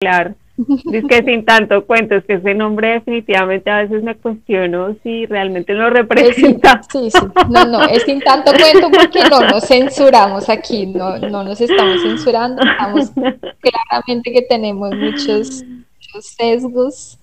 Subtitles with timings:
[0.00, 0.34] Claro.
[0.92, 5.24] Es que sin tanto cuento, es que ese nombre definitivamente a veces me cuestiono si
[5.26, 6.80] realmente lo representa.
[6.90, 11.44] Sí, sí, no, no, es sin tanto cuento porque no nos censuramos aquí, no, no
[11.44, 13.10] nos estamos censurando, estamos
[13.60, 15.64] claramente que tenemos muchos,
[16.20, 17.18] sesgos,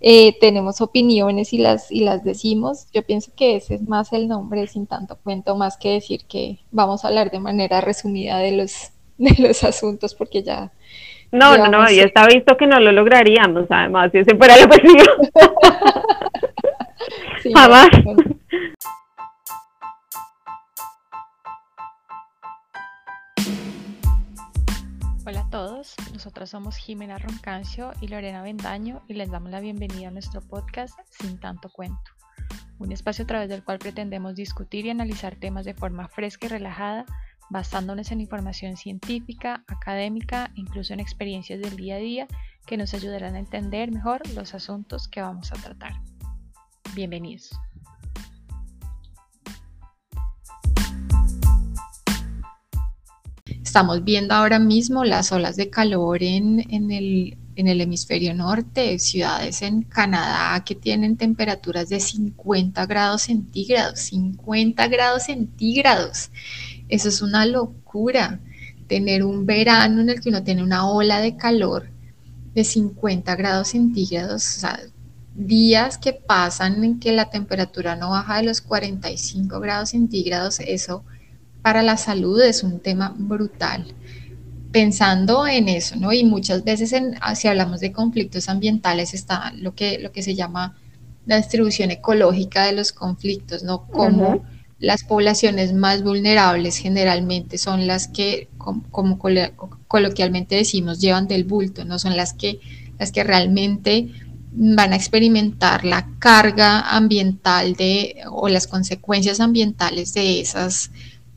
[0.00, 2.86] eh, tenemos opiniones y las, y las decimos.
[2.92, 6.60] Yo pienso que ese es más el nombre sin tanto cuento, más que decir que
[6.70, 10.70] vamos a hablar de manera resumida de los, de los asuntos porque ya
[11.32, 14.64] no, no, no, ya está visto que no lo lograríamos, además, si ese fuera el
[14.64, 15.04] objetivo.
[17.54, 17.88] Jamás.
[25.26, 30.08] Hola a todos, nosotros somos Jimena Roncancio y Lorena Bendaño y les damos la bienvenida
[30.08, 32.12] a nuestro podcast Sin Tanto Cuento,
[32.78, 36.50] un espacio a través del cual pretendemos discutir y analizar temas de forma fresca y
[36.50, 37.06] relajada
[37.50, 42.26] basándonos en información científica, académica incluso en experiencias del día a día
[42.66, 45.92] que nos ayudarán a entender mejor los asuntos que vamos a tratar.
[46.94, 47.50] Bienvenidos.
[53.76, 59.60] Estamos viendo ahora mismo las olas de calor en, el, en el hemisferio norte, ciudades
[59.60, 66.30] en Canadá que tienen temperaturas de 50 grados centígrados, 50 grados centígrados.
[66.88, 68.40] Eso es una locura,
[68.86, 71.88] tener un verano en el que uno tiene una ola de calor
[72.54, 74.80] de 50 grados centígrados, o sea,
[75.34, 81.04] días que pasan en que la temperatura no baja de los 45 grados centígrados, eso
[81.60, 83.94] para la salud es un tema brutal.
[84.72, 86.12] Pensando en eso, ¿no?
[86.12, 90.22] Y muchas veces en, ah, si hablamos de conflictos ambientales está lo que, lo que
[90.22, 90.76] se llama
[91.26, 93.86] la distribución ecológica de los conflictos, ¿no?
[93.86, 94.44] Como
[94.78, 99.18] las poblaciones más vulnerables generalmente son las que, como,
[99.88, 102.60] coloquialmente decimos, llevan del bulto, no son las que,
[102.98, 104.10] las que realmente
[104.52, 110.90] van a experimentar la carga ambiental de, o las consecuencias ambientales de esas,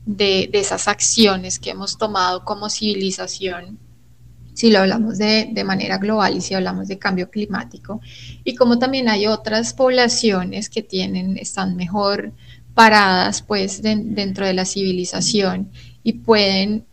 [0.04, 3.78] de, esas acciones que hemos tomado como civilización
[4.52, 8.00] si lo hablamos de, de, manera global y si hablamos de cambio climático,
[8.44, 12.32] y como también hay otras poblaciones que tienen, están mejor
[12.80, 15.70] paradas pues dentro de la civilización
[16.02, 16.86] y pueden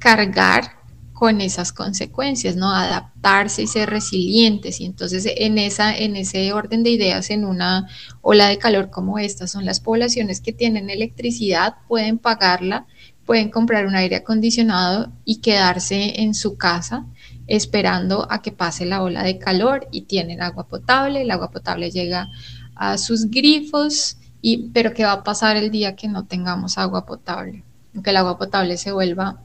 [0.00, 0.78] cargar
[1.12, 2.72] con esas consecuencias, ¿no?
[2.74, 4.80] Adaptarse y ser resilientes.
[4.80, 7.86] Y entonces en, esa, en ese orden de ideas, en una
[8.20, 12.88] ola de calor como esta, son las poblaciones que tienen electricidad, pueden pagarla,
[13.24, 17.06] pueden comprar un aire acondicionado y quedarse en su casa
[17.46, 21.92] esperando a que pase la ola de calor y tienen agua potable, el agua potable
[21.92, 22.28] llega
[22.74, 27.06] a sus grifos y, pero ¿qué va a pasar el día que no tengamos agua
[27.06, 27.64] potable?
[28.02, 29.40] Que el agua potable se vuelva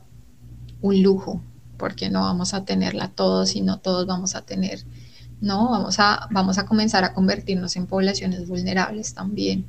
[0.82, 1.42] un lujo,
[1.78, 4.84] porque no vamos a tenerla todos y no todos vamos a tener,
[5.42, 9.66] no, vamos a, vamos a comenzar a convertirnos en poblaciones vulnerables también.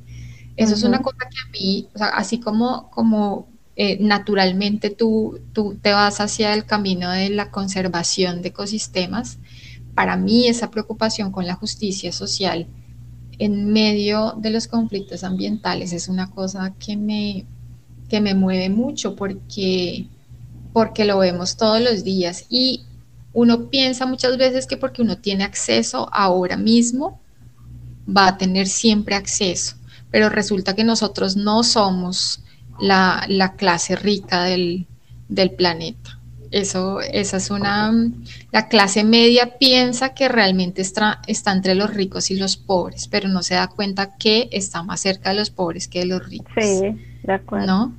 [0.55, 5.41] Eso es una cosa que a mí, o sea, así como, como eh, naturalmente tú,
[5.51, 9.39] tú te vas hacia el camino de la conservación de ecosistemas,
[9.95, 12.67] para mí esa preocupación con la justicia social
[13.39, 15.93] en medio de los conflictos ambientales.
[15.93, 17.45] Es una cosa que me,
[18.09, 20.07] que me mueve mucho porque,
[20.73, 22.45] porque lo vemos todos los días.
[22.49, 22.83] Y
[23.33, 27.19] uno piensa muchas veces que porque uno tiene acceso ahora mismo,
[28.05, 29.75] va a tener siempre acceso,
[30.11, 32.41] pero resulta que nosotros no somos
[32.79, 34.87] la, clase rica del,
[35.27, 36.19] del planeta.
[36.51, 37.93] Eso, esa es una,
[38.51, 43.27] la clase media piensa que realmente está, está, entre los ricos y los pobres, pero
[43.27, 46.53] no se da cuenta que está más cerca de los pobres que de los ricos.
[46.59, 47.67] Sí, de acuerdo.
[47.67, 47.95] ¿no?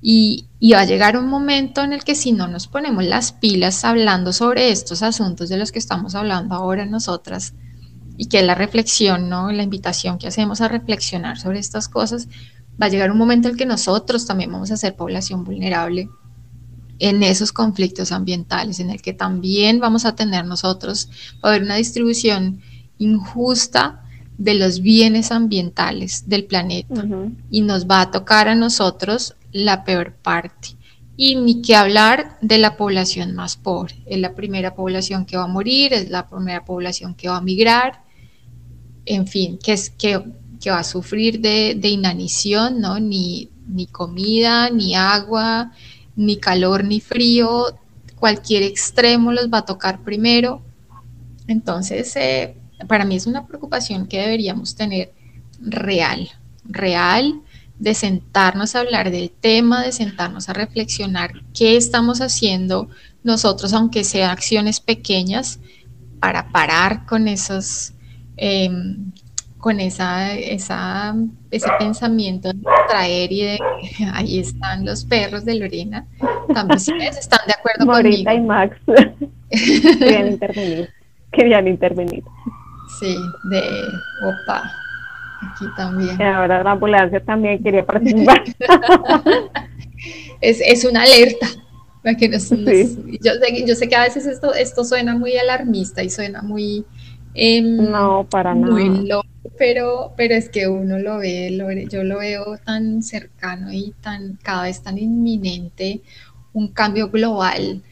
[0.00, 3.32] Y, y, va a llegar un momento en el que si no nos ponemos las
[3.32, 7.54] pilas hablando sobre estos asuntos de los que estamos hablando ahora nosotras,
[8.18, 9.52] y que es la reflexión, ¿no?
[9.52, 12.28] La invitación que hacemos a reflexionar sobre estas cosas,
[12.80, 16.10] va a llegar un momento en el que nosotros también vamos a ser población vulnerable
[16.98, 21.08] en esos conflictos ambientales, en el que también vamos a tener nosotros,
[21.44, 22.60] va a haber una distribución
[22.98, 24.02] injusta
[24.36, 27.04] de los bienes ambientales del planeta
[27.50, 30.76] y nos va a tocar a nosotros la peor parte.
[31.16, 33.96] Y ni que hablar de la población más pobre.
[34.06, 37.40] Es la primera población que va a morir, es la primera población que va a
[37.40, 38.04] migrar,
[39.04, 40.22] en fin, que, es, que,
[40.60, 43.00] que va a sufrir de, de inanición, ¿no?
[43.00, 45.72] Ni, ni comida, ni agua,
[46.18, 47.78] ni calor ni frío,
[48.16, 50.60] cualquier extremo los va a tocar primero.
[51.46, 52.56] Entonces, eh,
[52.88, 55.12] para mí es una preocupación que deberíamos tener
[55.60, 56.28] real,
[56.64, 57.40] real,
[57.78, 62.88] de sentarnos a hablar del tema, de sentarnos a reflexionar qué estamos haciendo
[63.22, 65.60] nosotros, aunque sean acciones pequeñas,
[66.18, 67.92] para parar con esos,
[68.36, 69.12] em,
[69.58, 71.14] con esa, esa,
[71.50, 73.58] ese pensamiento de traer y de
[74.12, 76.06] ahí están los perros de Lorena.
[76.54, 78.76] También están de acuerdo Morita y Max
[79.98, 80.90] querían intervenir.
[81.32, 82.22] Querían intervenir.
[82.98, 83.16] Sí,
[83.50, 83.62] de
[84.24, 84.72] opa.
[85.40, 86.16] Aquí también.
[86.18, 88.42] Y ahora la ambulancia también quería participar.
[90.40, 91.46] es, es una alerta.
[92.18, 92.88] Que yo, sé,
[93.66, 96.86] yo, sé, que a veces esto, esto suena muy alarmista y suena muy...
[97.40, 99.22] Em, no, para muy nada.
[99.56, 101.56] pero, pero es que uno lo ve,
[101.90, 106.02] yo lo veo tan cercano y tan cada vez tan inminente,
[106.52, 107.82] un cambio global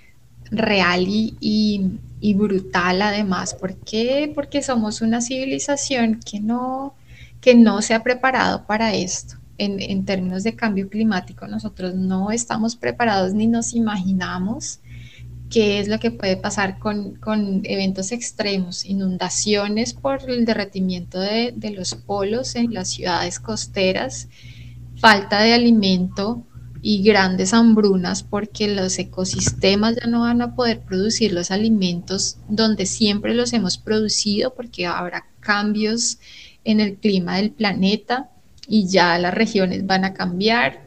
[0.51, 3.55] real y, y brutal además.
[3.55, 4.33] ¿Por qué?
[4.35, 6.95] Porque somos una civilización que no,
[7.41, 12.77] que no se ha preparado para esto en, términos de cambio climático, nosotros no estamos
[12.77, 14.81] preparados ni nos imaginamos
[15.51, 17.19] qué es lo que puede pasar con,
[17.65, 24.29] eventos extremos, inundaciones por el derretimiento de, de, los polos en las ciudades costeras,
[24.97, 26.43] falta de alimento
[26.83, 32.87] y grandes hambrunas porque los ecosistemas ya no van a poder producir los alimentos donde
[32.87, 36.19] siempre los hemos producido porque habrá cambios
[36.65, 38.31] en el clima del planeta
[38.69, 40.86] y ya las regiones van a cambiar.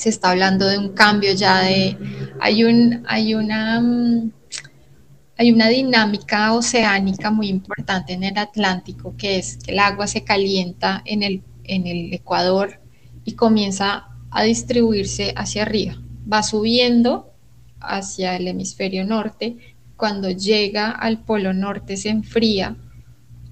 [0.00, 1.94] Se está hablando de un cambio ya de,
[2.40, 4.32] hay, un, hay, una, mm,
[5.36, 10.24] hay una dinámica oceánica muy importante en el Atlántico, que es que el agua se
[10.24, 12.80] calienta en el, en el Ecuador
[13.26, 16.00] y comienza a distribuirse hacia arriba.
[16.32, 17.34] Va subiendo
[17.78, 19.58] hacia el hemisferio norte.
[19.98, 22.74] Cuando llega al polo norte se enfría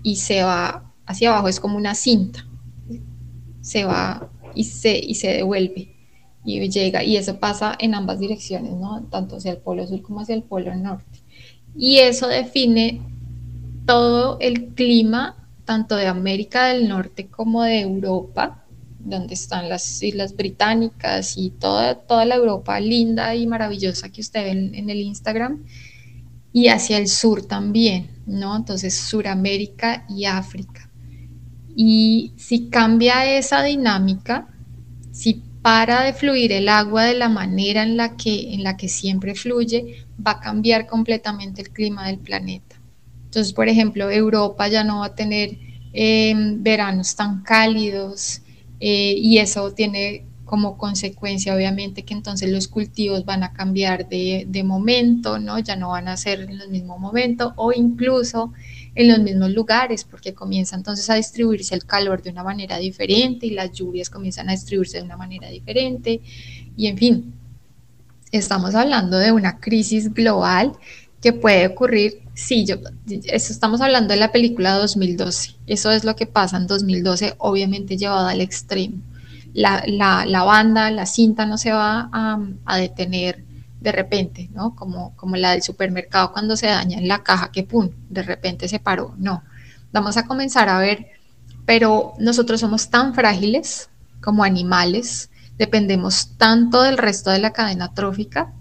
[0.02, 2.48] y se va hacia abajo, es como una cinta
[3.60, 5.97] se va y se, y se devuelve
[6.48, 9.02] y llega, y eso pasa en ambas direcciones, ¿no?
[9.10, 11.20] Tanto hacia el polo sur como hacia el polo norte.
[11.76, 13.02] Y eso define
[13.86, 18.64] todo el clima, tanto de América del Norte como de Europa,
[18.98, 24.44] donde están las Islas Británicas y toda, toda la Europa linda y maravillosa que usted
[24.44, 25.64] ve en, en el Instagram,
[26.52, 28.56] y hacia el sur también, ¿no?
[28.56, 30.90] Entonces, Suramérica y África.
[31.76, 34.48] Y si cambia esa dinámica,
[35.12, 38.88] si para de fluir el agua de la manera en la que, en la que
[38.88, 42.76] siempre fluye, va a cambiar completamente el clima del planeta.
[43.24, 45.58] Entonces, por ejemplo, Europa ya no va a tener
[45.92, 48.42] em, veranos tan cálidos
[48.80, 54.46] eh, y eso tiene como consecuencia, obviamente, que entonces los cultivos van a cambiar de,
[54.48, 55.58] de momento, ¿no?
[55.58, 58.54] Ya no van a ser en el mismo momento o incluso
[58.94, 63.46] en los mismos lugares, porque comienza entonces a distribuirse el calor de una manera diferente
[63.46, 66.20] y las lluvias comienzan a distribuirse de una manera diferente.
[66.76, 67.34] Y en fin,
[68.32, 70.72] estamos hablando de una crisis global
[71.20, 72.76] que puede ocurrir, sí, yo,
[73.06, 78.28] estamos hablando de la película 2012, eso es lo que pasa en 2012, obviamente llevado
[78.28, 79.02] al extremo.
[79.54, 83.47] La, la, banda, la cinta no se va a detener
[83.80, 84.74] de repente, ¿no?
[84.74, 88.68] Como, como la del supermercado cuando se daña en la caja, que pum, de repente
[88.68, 89.14] se paró.
[89.18, 89.42] No,
[89.92, 91.06] vamos a comenzar a ver,
[91.64, 93.90] pero nosotros somos tan frágiles
[94.20, 98.52] como animales, dependemos tanto del resto de la cadena trófica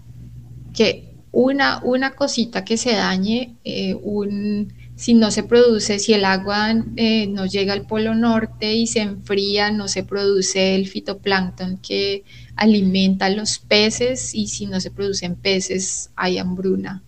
[0.72, 6.24] que una, una cosita que se dañe, eh, un, si no se produce, si el
[6.24, 11.76] agua eh, no llega al polo norte y se enfría, no se produce el fitoplancton
[11.76, 12.24] que
[12.56, 17.04] alimenta a los peces y si no se producen peces hay hambruna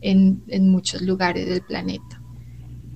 [0.00, 2.20] en, muchos lugares del planeta.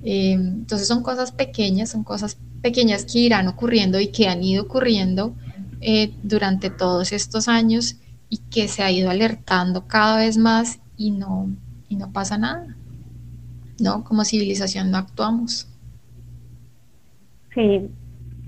[0.02, 4.64] Eh, entonces son cosas pequeñas, son cosas pequeñas que irán ocurriendo y que han ido
[4.64, 5.36] ocurriendo
[5.80, 7.94] eh, durante todos estos años
[8.28, 11.48] y que se ha ido alertando cada vez más y no,
[11.88, 12.76] y no pasa nada.
[13.82, 14.04] ¿No?
[14.04, 15.68] Como civilización no actuamos.
[17.52, 17.90] Sí,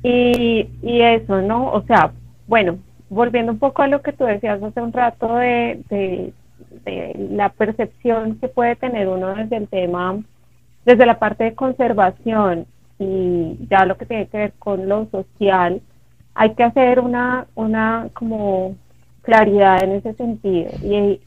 [0.03, 1.73] y, y eso, ¿no?
[1.73, 2.13] O sea,
[2.47, 6.33] bueno, volviendo un poco a lo que tú decías hace un rato de,
[7.31, 10.21] la percepción que puede tener uno desde el tema,
[10.85, 12.67] desde la parte de conservación
[12.99, 15.81] y ya lo que tiene que ver con lo social,
[16.35, 18.77] hay que hacer una, una como
[19.23, 20.71] claridad en ese sentido.
[20.83, 21.21] Y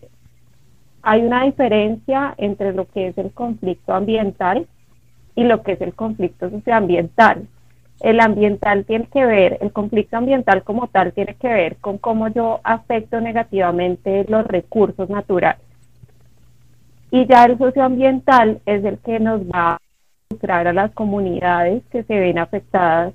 [1.08, 4.68] hay una diferencia entre lo que es el conflicto ambiental
[5.36, 7.48] y lo que es el conflicto socioambiental
[8.00, 12.28] el ambiental tiene que ver, el conflicto ambiental como tal tiene que ver con cómo
[12.28, 15.62] yo afecto negativamente los recursos naturales.
[17.10, 19.78] Y ya el socioambiental es el que nos va a
[20.30, 23.14] mostrar a las comunidades que se ven afectadas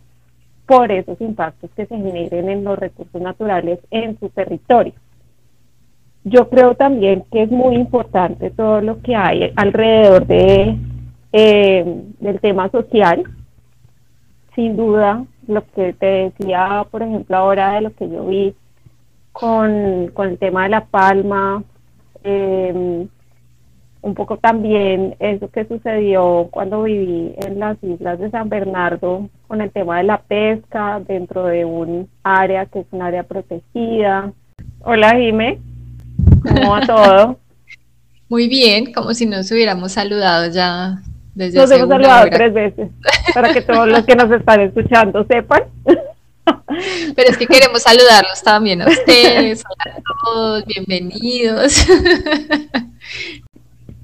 [0.67, 4.95] por esos impactos que se generen en los recursos naturales en su territorio.
[6.25, 10.77] Yo creo también que es muy importante todo lo que hay alrededor de
[11.33, 11.85] eh,
[12.21, 13.25] del tema social.
[14.55, 18.55] Sin duda, lo que te decía, por ejemplo, ahora de lo que yo vi
[19.33, 21.65] con, con el tema de la palma,
[22.23, 23.07] eh,
[24.03, 29.61] un poco también eso que sucedió cuando viví en las islas de San Bernardo con
[29.61, 34.33] el tema de la pesca dentro de un área que es un área protegida.
[34.85, 35.61] Hola Jime,
[36.43, 37.39] ¿cómo va todo?
[38.29, 41.03] Muy bien, como si nos hubiéramos saludado ya
[41.35, 42.91] desde Nos hemos saludado tres veces,
[43.35, 45.63] para que todos los que nos están escuchando sepan.
[47.15, 51.87] Pero es que queremos saludarlos también a ustedes, hola a todos, bienvenidos.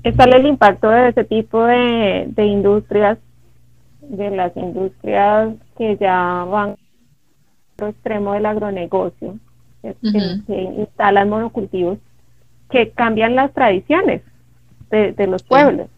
[0.05, 3.19] Está el impacto de ese tipo de, industrias,
[4.01, 6.77] de las industrias que ya van
[7.79, 9.37] al extremo del agronegocio,
[9.83, 9.95] que,
[10.79, 11.99] instalan monocultivos,
[12.71, 14.23] que cambian las tradiciones
[14.91, 15.89] de, los pueblos.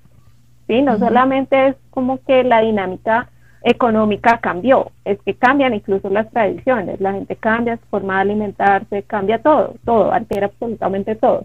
[0.67, 0.83] ¿sí?
[0.83, 3.29] No solamente es como que la dinámica
[3.63, 9.03] económica cambió, es que cambian incluso las tradiciones, la gente cambia su forma de alimentarse,
[9.03, 11.45] cambia todo, todo, altera absolutamente todo.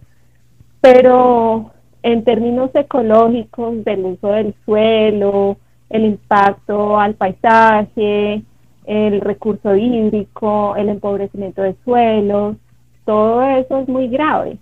[0.79, 1.71] Pero
[2.03, 5.57] en términos ecológicos del uso del suelo,
[5.89, 8.43] el impacto al paisaje,
[8.85, 12.55] el recurso hídrico, el empobrecimiento de suelos,
[13.05, 14.57] todo eso es muy grave.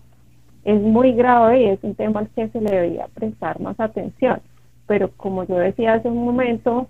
[0.63, 4.39] Es muy grave y es un tema al que se le debería prestar más atención.
[4.87, 6.87] Pero como yo decía hace un momento,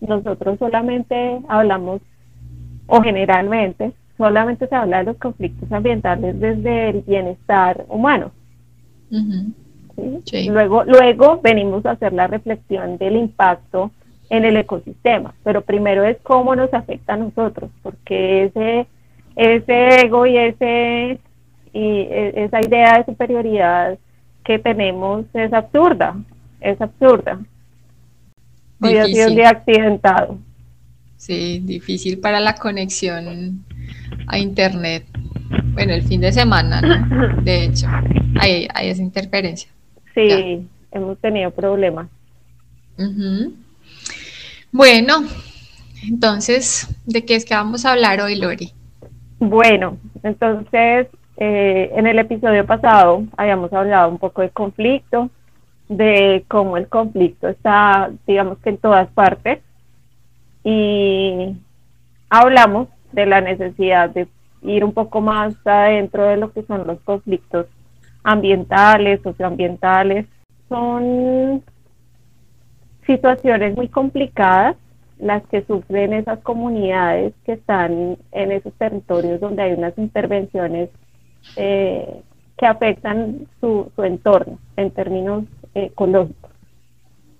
[0.00, 2.00] nosotros solamente hablamos,
[2.86, 8.30] o generalmente, solamente se habla de los conflictos ambientales desde el bienestar humano.
[10.48, 13.90] Luego, luego venimos a hacer la reflexión del impacto
[14.30, 18.86] en el ecosistema, pero primero es cómo nos afecta a nosotros, porque ese,
[19.36, 21.20] ese ego y, ese,
[21.74, 23.98] y e, esa idea de superioridad
[24.44, 26.16] que tenemos es absurda,
[26.60, 27.40] es absurda.
[28.80, 30.38] Hoy ha sido un día accidentado.
[31.16, 33.64] Sí, difícil para la conexión
[34.26, 35.06] a internet.
[35.72, 37.42] Bueno, el fin de semana, ¿no?
[37.42, 37.86] De hecho,
[38.38, 39.70] hay, hay esa interferencia.
[40.14, 42.08] Sí, hemos tenido problemas.
[44.70, 45.24] Bueno,
[46.06, 48.72] entonces, ¿de qué es que vamos a hablar hoy, Lori?
[49.38, 55.30] Bueno, entonces, eh, en el episodio pasado habíamos hablado un poco de conflicto,
[55.88, 59.60] de cómo el conflicto está, digamos que en todas partes,
[60.62, 61.56] y
[62.30, 64.26] hablamos de la necesidad de
[64.62, 67.66] ir un poco más adentro de lo que son los conflictos
[68.22, 70.26] ambientales, socioambientales.
[70.68, 71.62] Son
[73.06, 74.76] situaciones muy complicadas
[75.18, 80.88] las que sufren esas comunidades que están en esos territorios donde hay unas intervenciones
[81.56, 82.22] eh,
[82.56, 86.50] que afectan su, entorno en términos ecológicos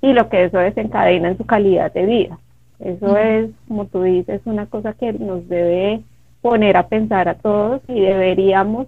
[0.01, 2.39] y lo que eso desencadena en su calidad de vida.
[2.79, 6.03] Eso es, como tú dices, una cosa que nos debe
[6.43, 8.87] poner a pensar a todos y deberíamos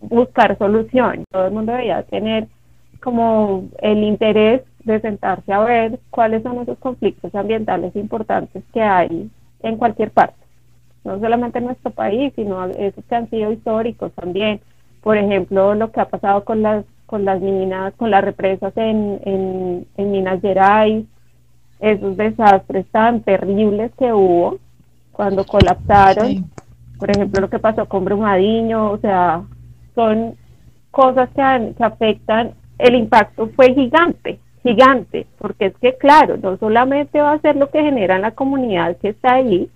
[0.00, 1.24] buscar solución.
[1.30, 2.48] Todo el mundo debería tener
[3.00, 9.30] como el interés de sentarse a ver cuáles son esos conflictos ambientales importantes que hay
[9.62, 10.34] en cualquier parte,
[11.04, 14.60] no solamente en nuestro país, sino esos que han sido históricos también.
[15.02, 19.20] Por ejemplo, lo que ha pasado con las con las minas, con las represas en,
[19.26, 21.04] en, en Minas Gerais,
[21.78, 24.56] esos desastres tan terribles que hubo
[25.12, 26.50] cuando colapsaron.
[26.98, 29.42] Por ejemplo, lo que pasó con Brumadinho, o sea,
[29.94, 30.36] son
[30.90, 37.20] cosas que, que afectan, el impacto fue gigante, gigante, porque es que claro, no solamente
[37.20, 39.68] va a ser lo que genera en la comunidad que está ahí,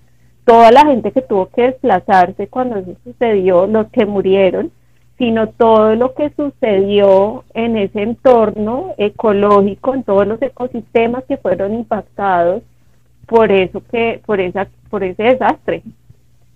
[0.47, 4.71] toda la gente que tuvo que desplazarse cuando eso sucedió, los que murieron,
[5.19, 11.75] sino todo lo que sucedió en ese entorno ecológico, en todos los ecosistemas que fueron
[11.75, 12.63] impactados
[13.27, 15.83] por eso que, por esa, por ese desastre.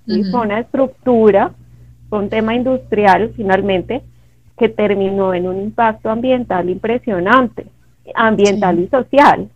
[0.06, 1.52] Y fue una estructura
[2.09, 4.02] fue un tema industrial finalmente
[4.59, 7.66] que terminó en un impacto ambiental impresionante,
[8.14, 9.49] ambiental y social.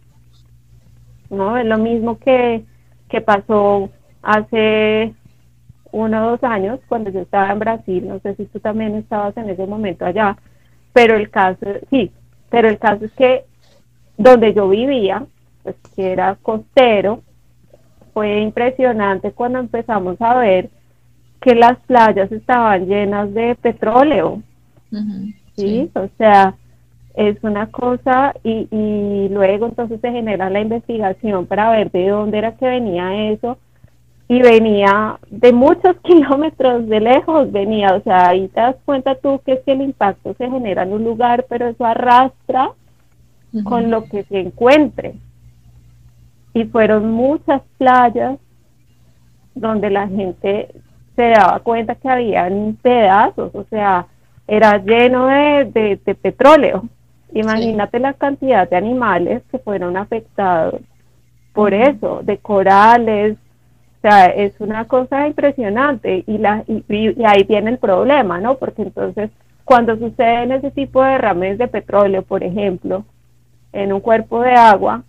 [1.31, 1.57] ¿no?
[1.59, 2.64] Es lo mismo que,
[3.09, 3.91] que pasó
[4.25, 5.14] hace
[5.93, 9.37] uno o dos años cuando yo estaba en Brasil, no sé si tú también estabas
[9.37, 10.37] en ese momento allá,
[10.93, 12.11] pero el caso, sí,
[12.50, 13.45] pero el caso es que
[14.16, 15.25] donde yo vivía,
[15.62, 17.23] pues que era costero,
[18.12, 20.71] fue impresionante cuando empezamos a ver
[21.40, 24.43] que las playas estaban llenas de petróleo.
[25.57, 25.90] ¿sí?
[25.95, 26.54] O sea,
[27.14, 32.38] es una cosa y, y luego entonces se genera la investigación para ver de dónde
[32.38, 33.59] era que venía eso
[34.28, 39.40] y venía de muchos kilómetros de lejos, venía, o sea, ahí te das cuenta tú
[39.45, 42.73] que es que el impacto se genera en un lugar, pero eso arrastra
[43.64, 45.14] con lo que se encuentre.
[46.54, 48.38] Y fueron muchas playas
[49.54, 50.69] donde la gente
[51.14, 54.07] se daba cuenta que habían pedazos, o sea,
[54.47, 56.88] era lleno de, petróleo.
[57.33, 60.81] Imagínate la cantidad de animales que fueron afectados
[61.52, 63.38] por eso, de corales,
[64.05, 68.57] o sea, es una cosa impresionante y, la, y, y, ahí viene el problema, ¿no?
[68.57, 69.31] Porque entonces,
[69.65, 73.07] cuando suceden ese tipo de derrames de petróleo, por ejemplo,
[73.73, 75.05] en un cuerpo de agua,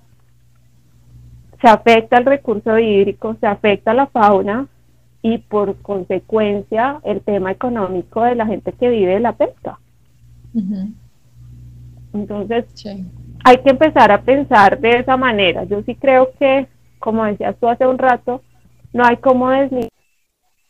[1.61, 4.67] se afecta el recurso hídrico, se afecta la fauna
[5.21, 9.77] y por consecuencia el tema económico de la gente que vive de la pesca.
[12.13, 12.63] Entonces,
[13.43, 15.65] hay que empezar a pensar de esa manera.
[15.65, 16.67] Yo sí creo que,
[16.99, 18.41] como decías tú hace un rato,
[18.95, 19.89] no hay cómo desligar.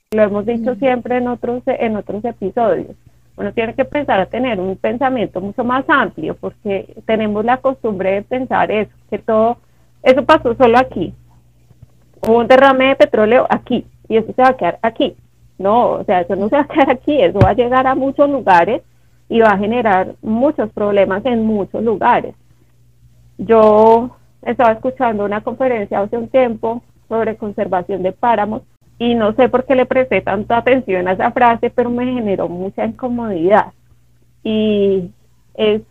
[0.09, 2.95] Lo hemos dicho siempre en otros, en otros episodios.
[3.37, 8.13] Uno tiene que pensar a tener un pensamiento mucho más amplio, porque tenemos la costumbre
[8.13, 9.57] de pensar eso, que todo,
[10.01, 11.13] eso pasó solo aquí.
[12.27, 15.15] Hubo un derrame de petróleo aquí, y eso se va a quedar aquí.
[15.59, 17.93] No, o sea, eso no se va a quedar aquí, eso va a llegar a
[17.93, 18.81] muchos lugares
[19.29, 22.33] y va a generar muchos problemas en muchos lugares.
[23.37, 28.61] Yo estaba escuchando una conferencia hace un tiempo sobre conservación de páramos
[28.97, 32.47] y no sé por qué le presté tanta atención a esa frase, pero me generó
[32.47, 33.73] mucha incomodidad.
[34.43, 35.11] Y
[35.53, 35.81] es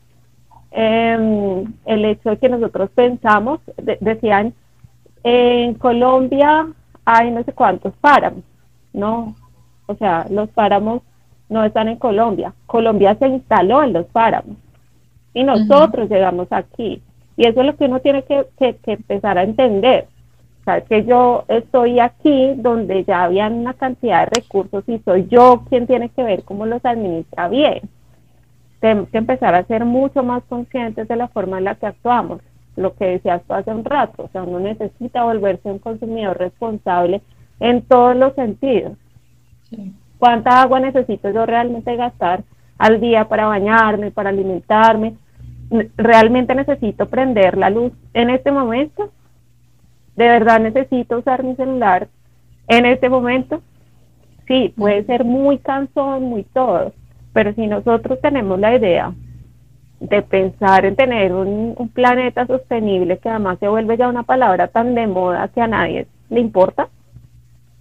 [0.71, 3.61] em, el hecho de que nosotros pensamos,
[4.01, 4.55] decían,
[5.23, 6.67] en Colombia
[7.05, 8.43] hay no sé cuántos páramos,
[8.93, 9.35] no,
[9.87, 11.03] o sea, los páramos
[11.49, 14.57] no están en Colombia, Colombia se instaló en los páramos
[15.35, 17.03] y nosotros llegamos aquí.
[17.37, 20.07] Y eso es lo que uno tiene que, que, empezar a entender.
[20.65, 25.29] O sea, que yo estoy aquí donde ya había una cantidad de recursos y soy
[25.29, 27.83] yo quien tiene que ver cómo los administra bien.
[28.81, 32.41] Tenemos que empezar a ser mucho más conscientes de la forma en la que actuamos
[32.77, 37.21] lo que decías tú hace un rato, o sea, uno necesita volverse un consumidor responsable
[37.61, 38.97] en todos los sentidos.
[40.19, 42.43] ¿Cuánta agua necesito yo realmente gastar
[42.79, 45.15] al día para bañarme, para alimentarme?
[45.97, 49.11] ¿Realmente necesito prender la luz en este momento?
[50.17, 52.09] ¿De verdad necesito usar mi celular
[52.69, 53.63] en este momento?
[54.47, 56.93] Sí, puede ser muy cansón, muy todo,
[57.33, 59.13] pero si nosotros tenemos la idea
[60.01, 64.95] de pensar en tener un, planeta sostenible, que además se vuelve ya una palabra tan
[64.95, 66.89] de moda que a nadie le importa.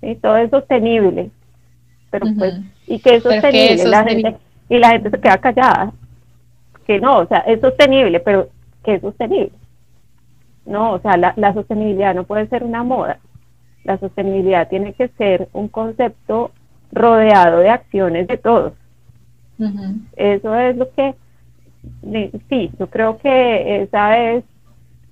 [0.02, 1.32] y Todo es sostenible.
[2.12, 3.86] Pero pues, ¿y qué es sostenible?
[3.86, 4.38] La gente,
[4.69, 5.91] y la gente se queda callada.
[6.86, 8.50] Que no, o sea, es sostenible, pero
[8.84, 9.52] ¿qué es sostenible?
[10.65, 13.19] No, o sea, la, la sostenibilidad no puede ser una moda.
[13.84, 16.52] La sostenibilidad tiene que ser un concepto
[16.91, 18.73] rodeado de acciones de todos.
[20.15, 21.15] Eso es lo que
[22.49, 24.43] sí, yo creo que esa es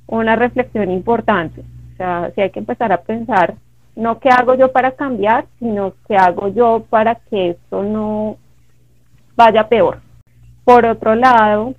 [0.08, 1.62] una reflexión importante.
[1.94, 3.56] O sea, si hay que empezar a pensar,
[3.96, 8.38] no qué hago yo para cambiar, sino qué hago yo para que esto no
[9.36, 10.02] vaya peor.
[10.64, 11.76] Por otro lado,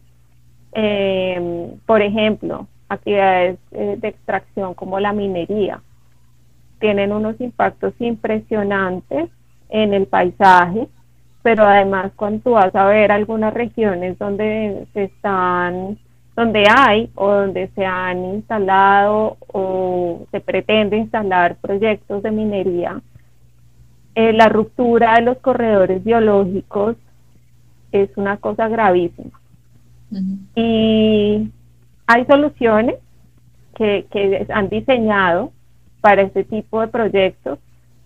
[0.72, 5.80] em, por ejemplo, actividades eh, de extracción como la minería
[6.82, 9.30] tienen unos impactos impresionantes
[9.68, 10.88] en el paisaje,
[11.42, 15.96] pero además cuando tú vas a ver algunas regiones donde se están
[16.34, 23.00] donde hay o donde se han instalado o se pretende instalar proyectos de minería,
[24.14, 26.96] eh, la ruptura de los corredores biológicos
[27.92, 29.38] es una cosa gravísima.
[30.56, 31.50] Y
[32.06, 32.96] hay soluciones
[33.74, 35.52] que, que han diseñado
[36.00, 37.58] para este tipo de proyectos,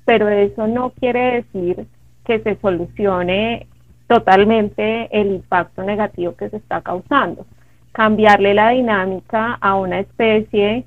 [0.05, 1.87] pero eso no quiere decir
[2.25, 3.67] que se solucione
[4.07, 7.47] totalmente el impacto negativo que se está causando.
[7.93, 10.85] Cambiarle la dinámica a una especie,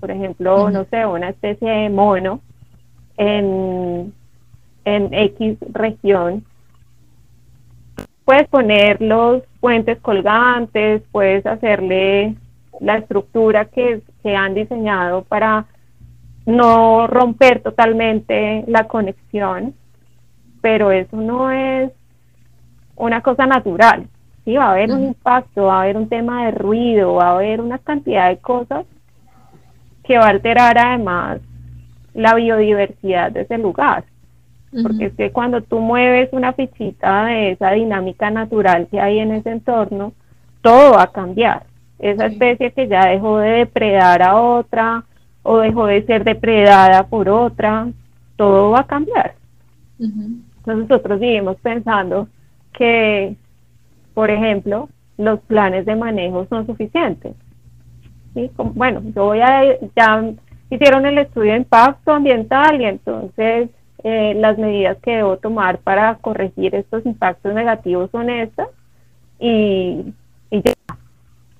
[0.00, 2.40] por ejemplo, no sé, una especie de mono
[3.16, 4.12] en,
[4.84, 6.44] en X región.
[8.24, 12.36] Puedes poner los puentes colgantes, puedes hacerle
[12.80, 15.64] la estructura que, que han diseñado para
[16.44, 19.74] no romper totalmente la conexión
[20.66, 21.92] pero eso no es
[22.96, 24.08] una cosa natural.
[24.44, 27.34] Sí, va a haber un impacto, va a haber un tema de ruido, va a
[27.36, 28.84] haber una cantidad de cosas
[30.02, 31.38] que va a alterar además
[32.14, 34.06] la biodiversidad de ese lugar.
[34.82, 39.32] Porque es que cuando tú mueves una fichita de esa dinámica natural que hay en
[39.32, 40.12] ese entorno,
[40.60, 41.64] todo va a cambiar.
[41.98, 45.04] Esa especie que ya dejó de depredar a otra
[45.42, 47.88] o dejó de ser depredada por otra,
[48.36, 49.34] todo va a cambiar.
[49.98, 52.28] Entonces nosotros seguimos pensando
[52.72, 53.36] que,
[54.12, 57.34] por ejemplo, los planes de manejo son suficientes.
[58.34, 58.50] ¿Sí?
[58.74, 59.62] bueno, yo voy a,
[59.96, 60.22] ya
[60.68, 63.70] hicieron el estudio de impacto ambiental y entonces
[64.08, 68.68] eh, las medidas que debo tomar para corregir estos impactos negativos son estas
[69.40, 70.14] y,
[70.48, 70.74] y ya.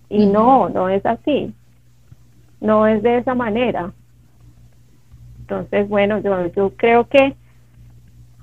[0.09, 1.53] Y no, no es así.
[2.61, 3.91] No es de esa manera.
[5.41, 7.35] Entonces, bueno, yo, yo creo que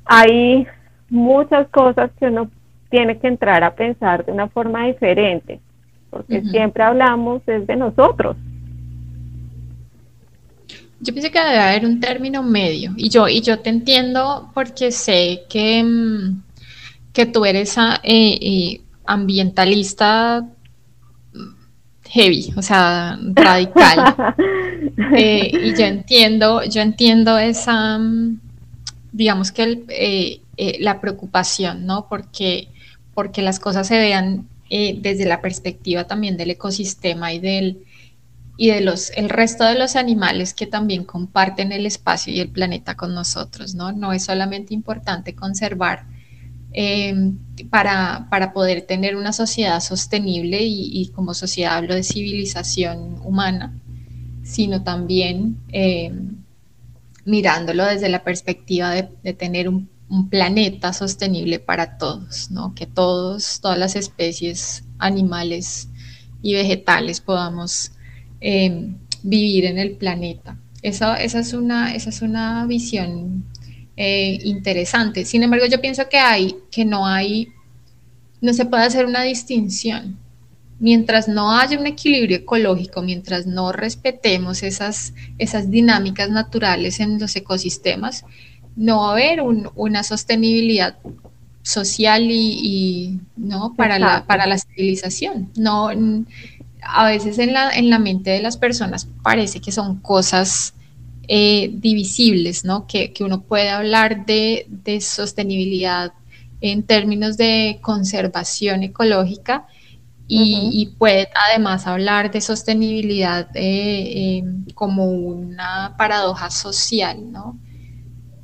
[0.03, 0.67] hay
[1.09, 2.51] muchas cosas que uno
[2.89, 5.61] tiene que entrar a pensar de una forma diferente,
[6.09, 8.35] porque siempre hablamos desde nosotros.
[11.03, 14.89] Yo pensé que debe haber un término medio y yo, y yo te entiendo porque
[14.89, 16.41] sé que, mm,
[17.11, 20.47] que tú eres ah, eh, eh, ambientalista
[22.05, 24.15] heavy, o sea, radical.
[25.17, 28.39] Eh, y yo entiendo, yo entiendo esa, mm,
[29.11, 30.39] digamos que
[30.79, 32.07] la preocupación, ¿no?
[32.07, 32.69] Porque,
[33.13, 37.83] porque las cosas se vean desde la perspectiva también del ecosistema y del,
[38.55, 42.49] y de los el resto de los animales que también comparten el espacio y el
[42.49, 43.91] planeta con nosotros, ¿no?
[43.91, 46.05] No es solamente importante conservar
[46.71, 47.37] em,
[47.69, 53.73] para, poder tener una sociedad sostenible y, como sociedad hablo de civilización humana,
[54.43, 56.37] sino también em,
[57.25, 62.75] mirándolo desde la perspectiva de, tener un, un, planeta sostenible para todos, ¿no?
[62.75, 65.89] Que todos, todas las especies animales
[66.41, 67.91] y vegetales podamos
[68.45, 70.57] Em, vivir en el planeta.
[70.81, 73.45] Esa, esa, es, una, esa es una visión
[73.95, 75.23] eh, interesante.
[75.23, 77.47] Sin embargo, yo pienso que hay, que no hay,
[78.41, 80.17] no se puede hacer una distinción.
[80.77, 87.33] Mientras no haya un equilibrio ecológico, mientras no respetemos esas, esas dinámicas naturales en los
[87.37, 88.25] ecosistemas,
[88.75, 90.97] no va a haber una sostenibilidad
[91.61, 95.49] social y, no para la, para la civilización.
[95.55, 95.91] No,
[96.85, 100.73] a veces en la, en la mente de las personas parece que son cosas
[101.27, 102.85] eh, divisibles, ¿no?
[102.85, 104.67] Que, uno puede hablar de,
[104.99, 106.11] sostenibilidad
[106.59, 109.65] en términos de conservación ecológica
[110.27, 117.57] y, puede además hablar de sostenibilidad eh, em, como una paradoja social, ¿no?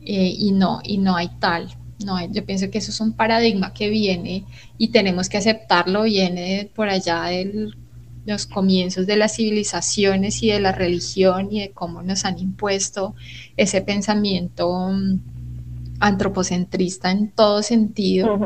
[0.01, 1.69] Eh, y no, y no hay tal.
[2.05, 4.45] No, yo pienso que eso es un paradigma que viene
[4.77, 7.75] y tenemos que aceptarlo, viene por allá del
[8.29, 13.15] los comienzos de las civilizaciones y de la religión y de cómo nos han impuesto
[13.57, 15.19] ese pensamiento mm,
[15.99, 18.39] antropocentrista en todo sentido.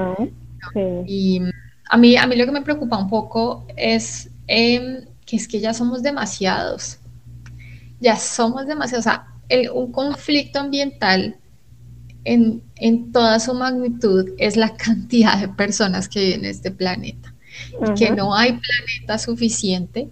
[1.05, 1.49] Y mm,
[1.89, 5.59] a mí, a mí lo que me preocupa un poco es em, que es que
[5.59, 6.99] ya somos demasiados,
[7.99, 9.27] ya somos demasiados, o sea,
[9.73, 11.37] un conflicto ambiental
[12.23, 17.32] en, en toda su magnitud es la cantidad de personas que viven en este planeta
[17.97, 20.09] que no hay planeta suficiente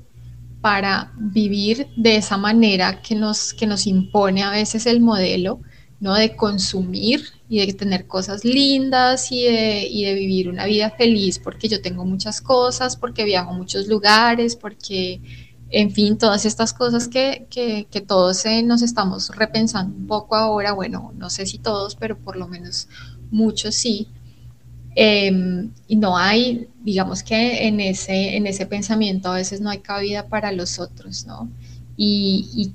[0.61, 5.59] para vivir de esa manera que nos, que nos impone a veces el modelo,
[5.99, 6.13] ¿no?
[6.13, 11.39] De consumir y de tener cosas lindas y de, y de, vivir una vida feliz
[11.39, 15.21] porque yo tengo muchas cosas, porque viajo a muchos lugares, porque,
[15.69, 20.35] en fin, todas estas cosas que, que, que todos eh, nos estamos repensando un poco
[20.35, 22.87] ahora, bueno, no sé si todos, pero por lo menos
[23.31, 24.07] muchos sí,
[24.95, 29.79] Em, y no hay, digamos que en ese, en ese pensamiento a veces no hay
[29.79, 31.49] cabida para los otros, ¿no?
[31.97, 32.73] Y,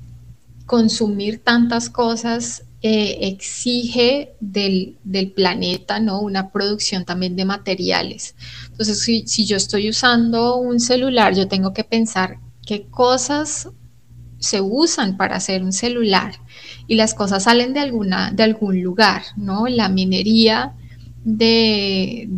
[0.65, 4.97] consumir tantas cosas eh, exige del,
[5.33, 6.19] planeta, ¿no?
[6.19, 8.35] Una producción también de materiales.
[8.71, 13.69] Entonces, si, si yo estoy usando un celular, yo tengo que pensar qué cosas
[14.39, 16.33] se usan para hacer un celular
[16.85, 19.67] y las cosas salen de, alguna, de algún lugar, ¿no?
[19.67, 20.75] La minería
[21.27, 22.29] de,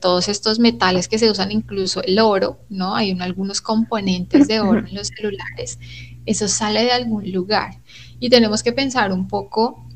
[0.00, 2.96] todos estos metales que se usan, incluso el oro, ¿no?
[2.96, 5.78] Hay algunos componentes de oro en los celulares,
[6.26, 7.80] eso sale de algún lugar.
[8.18, 9.86] Y tenemos que pensar un poco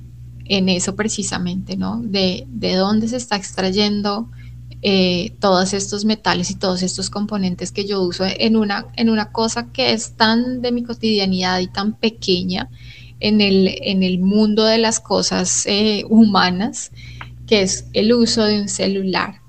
[0.44, 2.00] en eso precisamente, ¿no?
[2.00, 4.30] De, dónde se está extrayendo
[4.82, 9.32] eh, todos estos metales y todos estos componentes que yo uso en una, en una
[9.32, 12.68] cosa que es tan de mi cotidianidad y tan pequeña
[13.18, 16.92] en el, en el mundo de las cosas eh, humanas
[17.46, 19.40] que es el uso de un celular.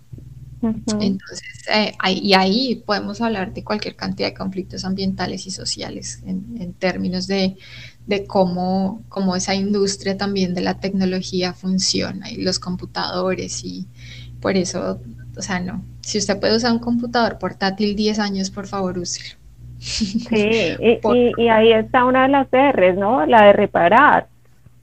[0.62, 6.74] Entonces, eh, y ahí podemos hablar de cualquier cantidad de conflictos ambientales y sociales en,
[6.74, 7.58] términos de,
[8.28, 13.88] cómo, cómo, esa industria también de la tecnología funciona y los computadores y
[14.42, 15.00] por eso,
[15.36, 19.36] o sea, no, si usted puede usar un computador portátil 10 años, por favor, úselo.
[19.80, 20.26] Sí,
[20.80, 21.00] y,
[21.38, 23.26] y, ahí está una de las R's, ¿no?
[23.28, 24.28] La de reparar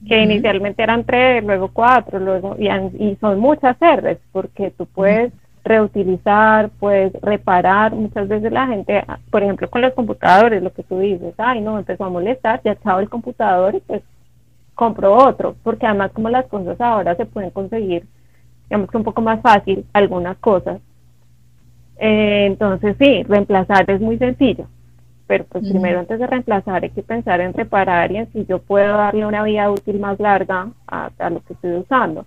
[0.07, 5.33] que inicialmente eran tres, luego cuatro, luego y, son muchas R's, porque tú puedes
[5.65, 7.95] reutilizar, puedes reparar.
[7.95, 11.79] Muchas veces la gente, por ejemplo, con los computadores, lo que tú dices, ay, no,
[11.79, 14.03] empezó a molestar, ya estaba el computador y pues
[14.75, 18.05] compro otro, porque además como las cosas ahora se pueden conseguir,
[18.65, 20.81] digamos que un poco más fácil algunas cosas.
[21.97, 24.67] Eh, entonces sí, reemplazar es muy sencillo,
[25.27, 28.59] pero pues primero antes de reemplazar hay que pensar en reparar y en si yo
[28.59, 32.27] puedo darle una vida útil más larga a, a lo que estoy usando.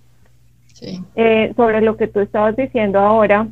[1.16, 3.48] Eh, sobre lo que tú estabas diciendo ahora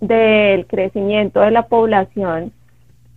[0.00, 2.52] del crecimiento de la población,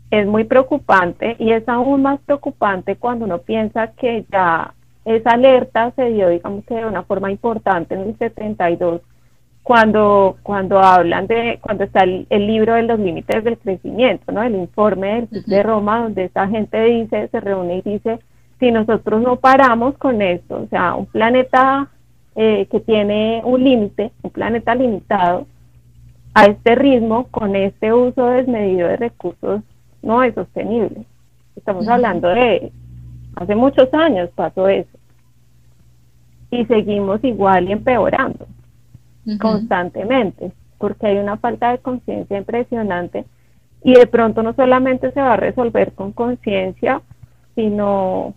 [0.10, 4.74] es muy preocupante y es aún más preocupante cuando uno piensa que ya
[5.06, 9.02] esa alerta se dio, digamos que de una forma importante en el 72,
[9.64, 14.42] cuando, cuando hablan de, cuando está el, libro de los límites del crecimiento, ¿no?
[14.42, 18.20] El informe del de Roma, donde esa gente dice, se reúne y dice,
[18.60, 21.90] si nosotros no paramos con esto, o sea, un planeta
[22.36, 25.46] eh, que tiene un límite, un planeta limitado,
[26.34, 29.62] a este ritmo, con este uso desmedido de recursos,
[30.02, 31.06] no es sostenible.
[31.58, 32.72] Estamos hablando de
[33.36, 34.98] hace muchos años pasó eso.
[36.50, 38.48] Y seguimos igual y empeorando
[39.40, 43.26] constantemente, porque hay una falta de conciencia impresionante
[43.84, 47.02] y de pronto no solamente se va a resolver con conciencia,
[47.56, 48.34] sino,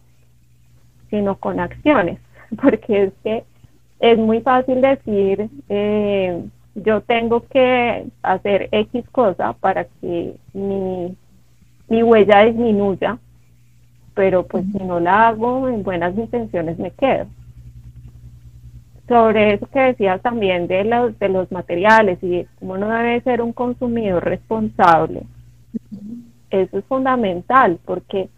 [1.10, 2.18] sino con acciones,
[2.62, 3.44] porque es que
[4.00, 6.44] es muy fácil decir, eh,
[6.74, 11.16] yo tengo que hacer X cosa para que mi,
[11.88, 13.18] mi huella disminuya,
[14.14, 17.26] pero pues si no la hago en buenas intenciones me quedo.
[19.08, 23.42] Sobre eso que decías también de los, de los materiales y cómo no debe ser
[23.42, 25.24] un consumidor responsable,
[26.50, 28.28] eso es fundamental porque,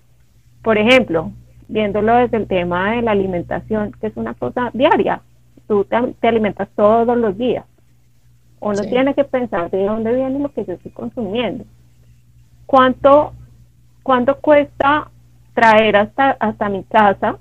[0.62, 1.30] por ejemplo,
[1.68, 5.20] viéndolo desde el tema de la alimentación, que es una cosa diaria,
[5.66, 7.64] tú te, alimentas todos los días.
[8.60, 11.64] Uno tiene que pensar de dónde viene lo que yo estoy consumiendo.
[12.64, 13.32] ¿Cuánto,
[14.02, 15.10] cuánto cuesta
[15.54, 17.38] traer hasta, hasta mi casa,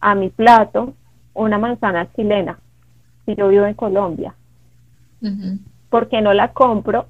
[0.00, 0.94] a mi plato,
[1.34, 2.58] una manzana chilena,
[3.24, 4.34] si yo vivo en Colombia?
[5.90, 7.06] Porque no la compro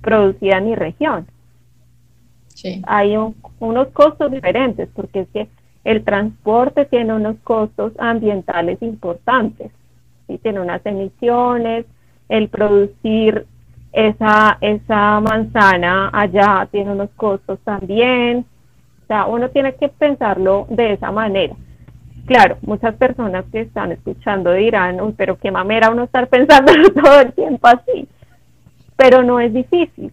[0.00, 1.26] producida en mi región.
[2.86, 3.16] Hay
[3.58, 5.48] unos costos diferentes, porque es que
[5.84, 9.70] el transporte tiene unos costos ambientales importantes,
[10.28, 11.86] y tiene unas emisiones,
[12.28, 13.46] el producir
[13.92, 18.46] esa, esa manzana allá tiene unos costos también,
[19.02, 21.56] o sea, uno tiene que pensarlo de esa manera.
[22.30, 27.22] Claro, muchas personas que están escuchando dirán, Uy, pero qué mamera uno estar pensando todo
[27.22, 28.06] el tiempo así,
[28.94, 30.12] pero no es difícil.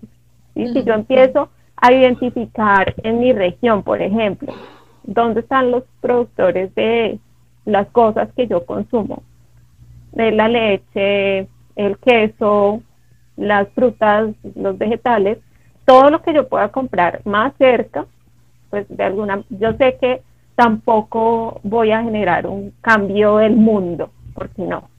[0.55, 4.51] y Si yo empiezo a identificar en mi región, por ejemplo,
[5.03, 7.19] dónde están los productores de
[7.65, 9.21] las cosas que yo consumo,
[10.11, 12.81] de la leche, el queso,
[13.35, 15.37] las frutas, los vegetales,
[15.85, 18.07] todo lo que yo pueda comprar más cerca,
[18.71, 20.23] pues de alguna, yo sé que
[20.57, 24.89] tampoco voy a generar un cambio del mundo, porque no,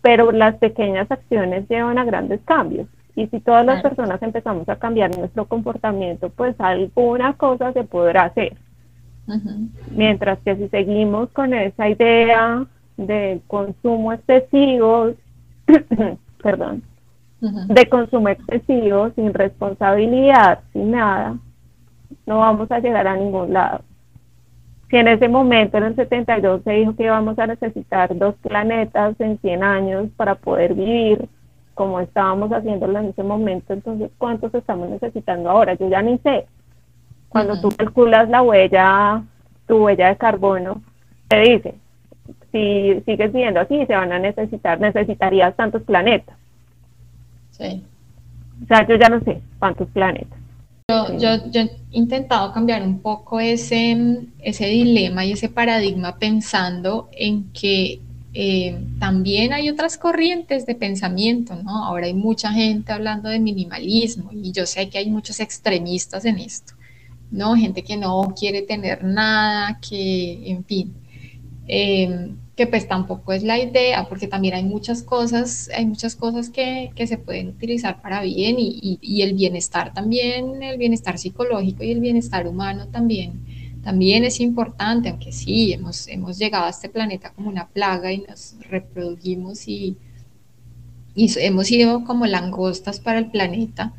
[0.00, 2.86] pero las pequeñas acciones llevan a grandes cambios.
[3.16, 8.26] Y si todas las personas empezamos a cambiar nuestro comportamiento, pues alguna cosa se podrá
[8.26, 8.56] hacer.
[9.90, 12.64] Mientras que si seguimos con esa idea
[12.96, 15.10] de consumo excesivo,
[16.42, 16.84] perdón,
[17.40, 21.36] de consumo excesivo, sin responsabilidad, sin nada,
[22.24, 23.82] no vamos a llegar a ningún lado.
[24.92, 29.18] Si en ese momento, en el 72, se dijo que íbamos a necesitar dos planetas
[29.22, 31.30] en 100 años para poder vivir
[31.72, 35.72] como estábamos haciéndolo en ese momento, entonces, ¿cuántos estamos necesitando ahora?
[35.72, 36.44] Yo ya ni sé.
[37.30, 39.22] Cuando tú calculas la huella,
[39.66, 40.82] tu huella de carbono,
[41.28, 41.74] te dice,
[42.52, 46.36] si sigues viendo así, se van a necesitar, necesitarías tantos planetas.
[47.52, 47.82] Sí.
[48.62, 50.41] O sea, yo ya no sé cuántos planetas.
[50.88, 57.08] Yo, yo, yo, he intentado cambiar un poco ese, ese dilema y ese paradigma pensando
[57.12, 58.00] en que
[58.34, 61.84] eh, también hay otras corrientes de pensamiento, ¿no?
[61.84, 66.38] Ahora hay mucha gente hablando de minimalismo y yo sé que hay muchos extremistas en
[66.38, 66.74] esto.
[67.32, 67.56] ¿no?
[67.56, 70.94] Gente que no quiere tener nada, que, en fin,
[71.66, 76.50] em, que pues tampoco es la idea, porque también hay muchas cosas, hay muchas cosas
[76.50, 82.00] que, se pueden utilizar para bien y, el bienestar también, el bienestar psicológico y el
[82.00, 87.48] bienestar humano también, también es importante, aunque sí, hemos, hemos llegado a este planeta como
[87.48, 89.96] una plaga y nos reprodujimos y,
[91.14, 93.94] y hemos sido como langostas para el planeta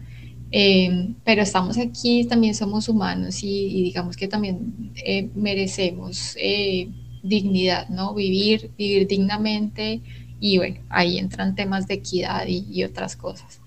[0.55, 6.89] Em, pero estamos aquí, también somos humanos y, digamos que también eh, merecemos eh,
[7.23, 8.13] dignidad, ¿no?
[8.13, 10.01] Vivir, vivir dignamente
[10.39, 13.61] y bueno, ahí entran temas de equidad y, otras cosas.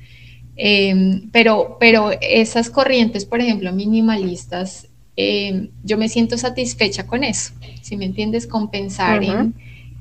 [0.57, 7.55] Em, pero, pero esas corrientes, por ejemplo, minimalistas, em, yo me siento satisfecha con eso,
[7.81, 9.55] si me entiendes, con pensar en,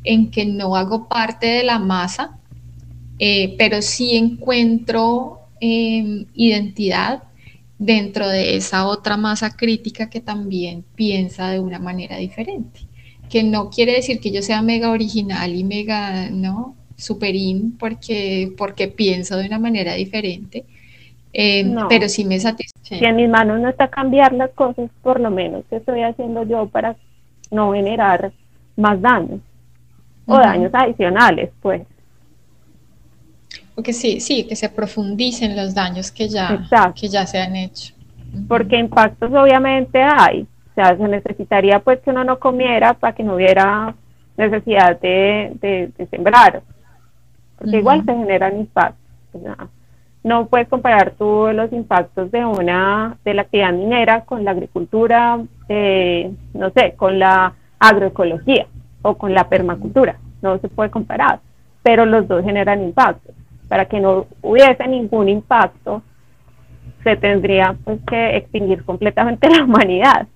[0.04, 2.38] en, que no hago parte de la masa,
[3.20, 7.24] eh, pero sí encuentro em, identidad
[7.80, 12.82] dentro de esa otra masa crítica que también piensa de una manera diferente
[13.29, 16.75] que no quiere decir que yo sea mega original y mega, ¿no?
[16.97, 20.65] Superín porque, porque pienso de una manera diferente,
[21.33, 22.99] eh, pero sí me satisface.
[22.99, 26.43] Si en mis manos no está cambiar las cosas, por lo menos, ¿qué estoy haciendo
[26.43, 26.95] yo para
[27.51, 28.31] no generar
[28.77, 29.41] más daños?
[30.27, 31.81] O daños adicionales, pues.
[33.75, 37.93] Porque sí, sí, que se profundicen los daños que ya, que ya se han hecho.
[38.47, 43.23] Porque impactos obviamente hay, o sea, se necesitaría pues que uno no comiera para que
[43.23, 43.95] no hubiera
[44.35, 46.63] necesidad de, sembrar,
[47.57, 48.99] porque igual se generan impactos.
[50.21, 55.39] no puedes comparar tú los impactos de una de la actividad minera con la agricultura,
[55.69, 58.67] eh, no sé, con la agroecología
[59.01, 61.39] o con la permacultura, no se puede comparar,
[61.83, 63.33] pero los dos generan impactos.
[63.69, 66.01] Para que no hubiese ningún impacto,
[67.01, 70.27] se tendría pues que extinguir completamente la humanidad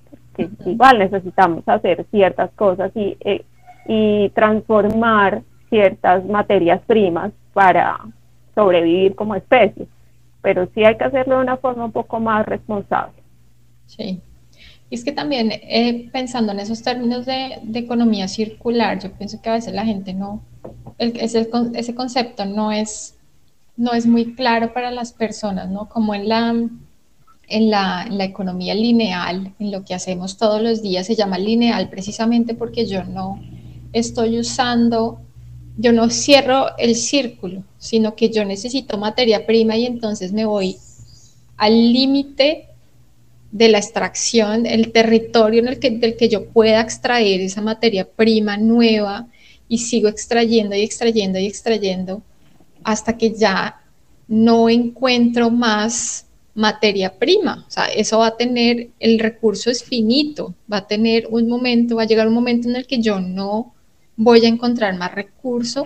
[0.66, 3.44] igual necesitamos hacer ciertas cosas y, eh,
[3.88, 8.00] y transformar ciertas materias primas para
[8.56, 9.88] sobrevivir como especie,
[10.42, 13.22] pero sí hay que hacerlo de una forma un poco más responsable.
[13.86, 14.22] Sí.
[14.90, 19.40] Y es que también eh, pensando en esos términos de, de, economía circular, yo pienso
[19.42, 20.42] que a veces la gente no,
[20.98, 23.16] el, ese, ese concepto no es,
[23.78, 25.88] no es muy claro para las personas, ¿no?
[25.88, 26.56] Como en la,
[27.50, 32.54] en la, economía lineal, en lo que hacemos todos los días, se llama lineal precisamente
[32.54, 33.42] porque yo no
[33.92, 35.20] estoy usando,
[35.78, 40.78] yo no cierro el círculo, sino que yo necesito materia prima y entonces me voy
[41.58, 42.68] al límite
[43.52, 48.08] de la extracción, el territorio en el que, del que yo pueda extraer esa materia
[48.08, 49.28] prima nueva
[49.68, 52.22] y sigo extrayendo y extrayendo y extrayendo
[52.84, 53.82] hasta que ya
[54.28, 56.29] no encuentro más
[56.60, 57.64] materia prima.
[57.68, 61.96] O sea, eso va a tener, el recurso es finito, va a tener un momento,
[61.96, 63.74] va a llegar un momento en el que yo no
[64.18, 65.86] voy a encontrar más recurso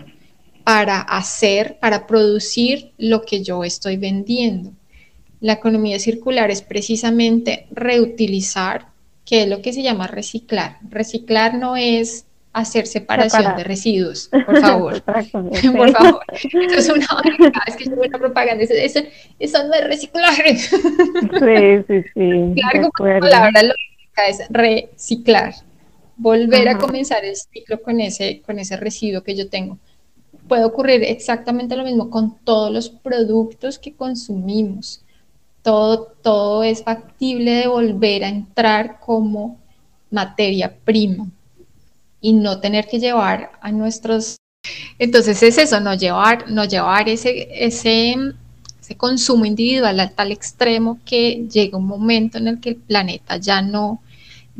[0.63, 4.73] para hacer, para producir lo que yo estoy vendiendo.
[5.39, 8.87] La economía circular es precisamente reutilizar,
[9.25, 10.79] que es lo que se llama reciclar.
[10.89, 15.01] Reciclar no es hacer separación de residuos, por favor.
[15.75, 16.23] por favor.
[16.31, 17.07] Eso es una
[17.65, 18.99] vez que yo una propaganda, eso,
[19.39, 20.57] eso, no es reciclaje.
[20.57, 22.53] Sí, sí, sí.
[22.71, 25.55] Claro, la palabra lógica es reciclar.
[26.15, 29.79] Volver a comenzar el ciclo con ese, con ese residuo que yo tengo.
[30.47, 35.03] Puede ocurrir exactamente lo mismo con todos los productos que consumimos.
[35.63, 39.57] Todo, todo es factible de volver a entrar como
[40.11, 41.27] materia prima
[42.23, 44.37] y no tener que llevar a nuestros...
[44.97, 48.15] Entonces es eso, no llevar, no llevar ese, ese,
[48.81, 53.35] ese consumo individual al tal extremo que llega un momento en el que el planeta
[53.35, 54.01] ya no,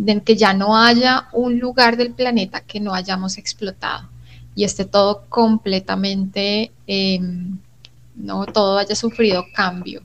[0.05, 4.09] en que ya no haya un lugar del planeta que no hayamos explotado
[4.55, 7.57] y esté todo completamente, em,
[8.15, 10.01] no todo haya sufrido cambio.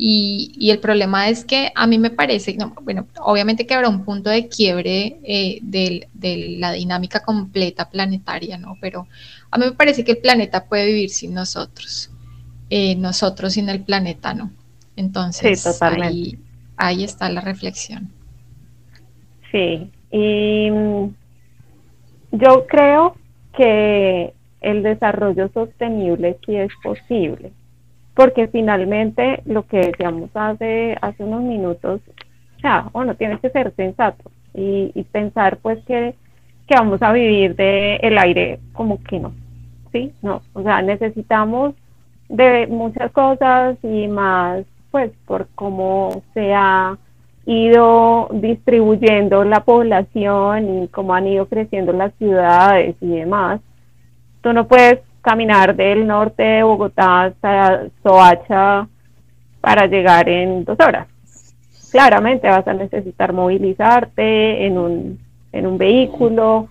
[0.00, 4.30] Y, el problema es que a mí me parece, bueno, obviamente que habrá un punto
[4.30, 6.06] de quiebre eh, de,
[6.60, 8.76] la dinámica completa planetaria, ¿no?
[8.80, 9.08] Pero
[9.50, 12.12] a mí me parece que el planeta puede vivir sin nosotros,
[12.70, 14.52] eh, nosotros sin el planeta, ¿no?
[14.94, 16.38] Entonces, ahí,
[16.76, 18.08] ahí está la reflexión.
[19.50, 21.08] Sí, y mm,
[22.30, 23.16] yo creo
[23.56, 27.50] que el desarrollo sostenible sí es posible
[28.18, 32.00] porque finalmente lo que decíamos hace, hace unos minutos,
[32.60, 36.16] sea, bueno, tienes que ser sensato y, pensar pues que,
[36.68, 39.34] vamos a vivir de el aire como que no,
[39.92, 40.12] ¿sí?
[40.20, 41.76] No, o sea, necesitamos
[42.28, 46.98] de muchas cosas y más pues por cómo se ha
[47.46, 53.60] ido distribuyendo la población y cómo han ido creciendo las ciudades y demás,
[54.40, 58.88] tú no puedes caminar del norte de Bogotá hasta Soacha
[59.60, 61.06] para llegar en dos horas.
[61.92, 65.18] Claramente vas a necesitar movilizarte en un,
[65.52, 66.68] en un vehículo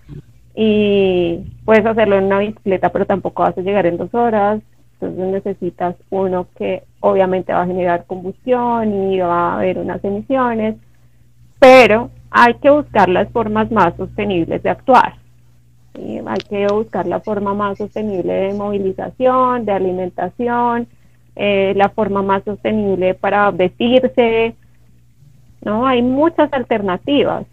[0.55, 4.59] y puedes hacerlo en una bicicleta, pero tampoco vas a llegar en dos horas.
[4.93, 10.77] Entonces necesitas uno que obviamente va a generar combustión y va a haber unas emisiones,
[11.59, 15.13] pero hay que buscar las formas más sostenibles de actuar.
[16.25, 20.87] Hay que buscar la forma más sostenible de movilización, de alimentación,
[21.35, 24.55] eh, la forma más sostenible para vestirse,
[25.63, 25.87] ¿no?
[25.87, 27.45] Hay muchas alternativas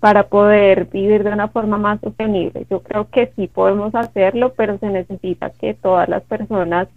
[0.00, 2.66] para poder vivir de una forma más sostenible.
[2.68, 6.88] Yo creo que sí podemos hacerlo, pero se necesita que todas las personas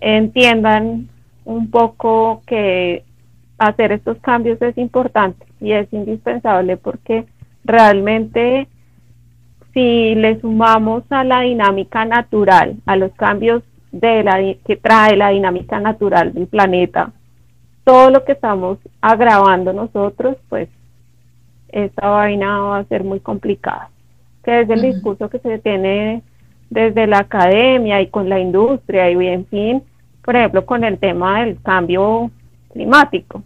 [0.00, 1.08] entiendan
[1.46, 3.04] un poco que
[3.56, 7.24] hacer estos cambios es importante y es indispensable porque
[7.64, 8.68] realmente
[9.78, 13.62] si le sumamos a la dinámica natural, a los cambios
[13.92, 17.12] de la, que trae la dinámica natural del planeta,
[17.84, 20.68] todo lo que estamos agravando nosotros, pues
[21.68, 23.90] esta vaina va a ser muy complicada.
[24.42, 26.22] Que es el discurso que se tiene
[26.70, 29.82] desde la academia y con la industria y en fin,
[30.24, 32.32] por ejemplo, con el tema del cambio
[32.72, 33.44] climático.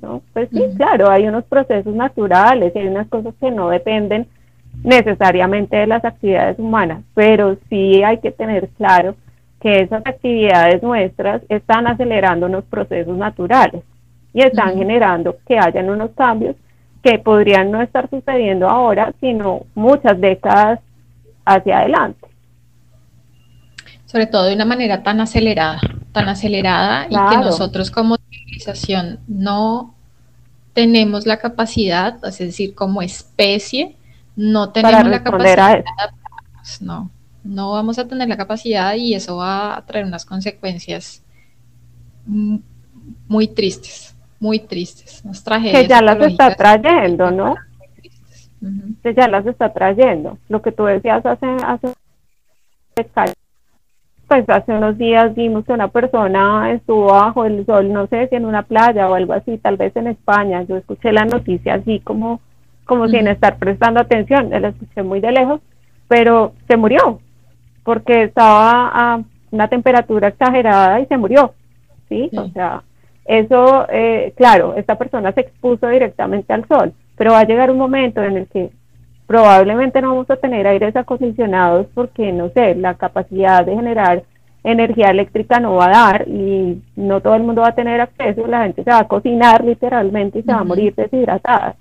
[0.00, 0.22] ¿no?
[0.32, 4.26] Pues sí, claro, hay unos procesos naturales y hay unas cosas que no dependen
[4.82, 9.14] necesariamente de las actividades humanas, pero sí hay que tener claro
[9.60, 13.82] que esas actividades nuestras están acelerando unos procesos naturales
[14.34, 16.56] y están generando que hayan unos cambios
[17.02, 20.80] que podrían no estar sucediendo ahora, sino muchas décadas
[21.44, 22.26] hacia adelante.
[24.06, 25.80] Sobre todo de una manera tan acelerada,
[26.12, 29.94] tan acelerada y que nosotros como civilización no
[30.72, 33.96] tenemos la capacidad, es decir, como especie,
[34.36, 35.84] no tenemos la capacidad,
[36.80, 37.10] no,
[37.42, 41.22] no vamos a tener la capacidad y eso va a traer unas consecuencias
[42.26, 44.14] muy tristes
[44.44, 45.22] muy tristes,
[45.72, 47.54] Que ya las está trayendo, ¿no?
[49.02, 50.38] Que ya las está trayendo.
[50.50, 51.88] Lo que tú decías hace, hace
[54.28, 58.36] pues hace unos días vimos que una persona estuvo bajo el sol, no sé si
[58.36, 60.62] en una playa o algo así, tal vez en España.
[60.62, 62.40] Yo escuché la noticia así como,
[62.84, 65.60] como sin estar prestando atención, la escuché muy de lejos,
[66.08, 67.20] pero se murió
[67.82, 71.54] porque estaba a una temperatura exagerada y se murió,
[72.08, 72.28] ¿sí?
[72.30, 72.38] sí.
[72.38, 72.82] O sea,
[73.24, 77.78] eso, eh, claro, esta persona se expuso directamente al sol, pero va a llegar un
[77.78, 78.70] momento en el que
[79.26, 84.24] probablemente no vamos a tener aires acondicionados porque, no sé, la capacidad de generar
[84.64, 88.46] energía eléctrica no va a dar y no todo el mundo va a tener acceso,
[88.46, 91.76] la gente se va a cocinar literalmente y se va a morir deshidratada.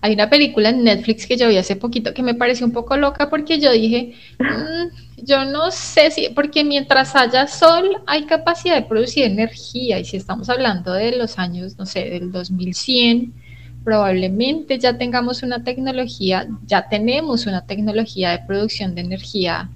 [0.00, 2.96] Hay una película en Netflix que yo vi hace poquito que me pareció un poco
[2.96, 8.76] loca porque yo dije, mm, yo no sé si, porque mientras haya sol hay capacidad
[8.76, 13.32] de producir energía y si estamos hablando de los años, no sé, del 2100,
[13.84, 19.70] probablemente ya tengamos una tecnología, ya tenemos una tecnología de producción de energía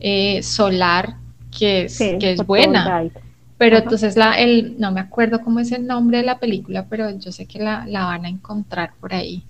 [0.00, 1.16] eh, solar
[1.56, 3.10] que es, que es buena.
[3.58, 7.10] Pero entonces la, el, no me acuerdo cómo es el nombre de la película, pero
[7.18, 9.42] yo sé que la, la van a encontrar por ahí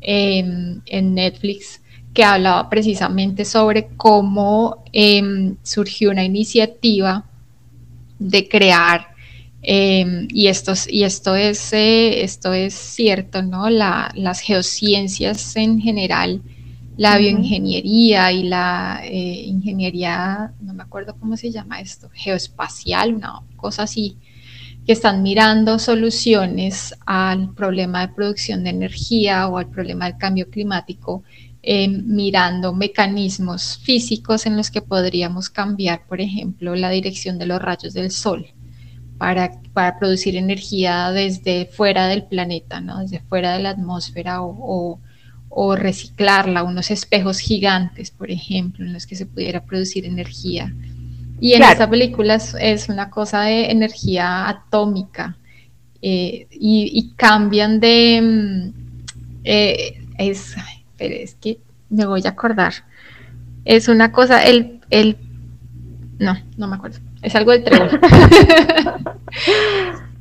[0.00, 0.82] en
[1.14, 1.80] Netflix
[2.18, 7.24] que hablaba precisamente sobre cómo em, surgió una iniciativa
[8.18, 9.08] de crear
[9.62, 13.70] em, y, esto, y esto, es, eh, esto es cierto, ¿no?
[13.70, 16.42] La, las geociencias en general,
[16.98, 23.40] la bioingeniería y la eh, ingeniería, no me acuerdo cómo se llama esto, geoespacial, una
[23.54, 24.16] cosa así,
[24.84, 30.50] que están mirando soluciones al problema de producción de energía o al problema del cambio
[30.50, 31.22] climático,
[31.62, 37.62] eh, mirando mecanismos físicos en los que podríamos cambiar, por ejemplo, la dirección de los
[37.62, 38.48] rayos del sol
[39.18, 42.98] para, para producir energía desde fuera del planeta, ¿no?
[42.98, 45.00] desde fuera de la atmósfera o, o
[45.76, 50.72] reciclarla, unos espejos gigantes, por ejemplo, en los que se pudiera producir energía
[51.40, 55.36] y en esta película es, una cosa de energía atómica
[56.02, 58.20] eh, y, cambian de...
[58.22, 58.72] Mm,
[59.44, 60.56] eh, es,
[60.96, 61.58] pero es que
[61.90, 62.72] me voy a acordar.
[63.64, 65.16] Es una cosa, el, el...
[66.18, 66.98] No, no me acuerdo.
[67.22, 67.82] Es algo del tren.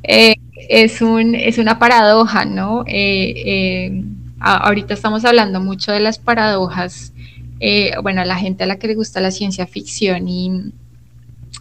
[0.10, 0.36] Eh,
[0.70, 2.86] es, un, es una paradoja, ¿no?
[4.40, 7.14] Ahorita estamos hablando mucho de las paradojas.
[8.04, 10.72] bueno, a la gente a la que le gusta la ciencia ficción y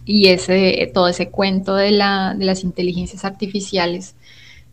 [0.07, 4.15] y ese, todo ese cuento de, la, de las inteligencias artificiales.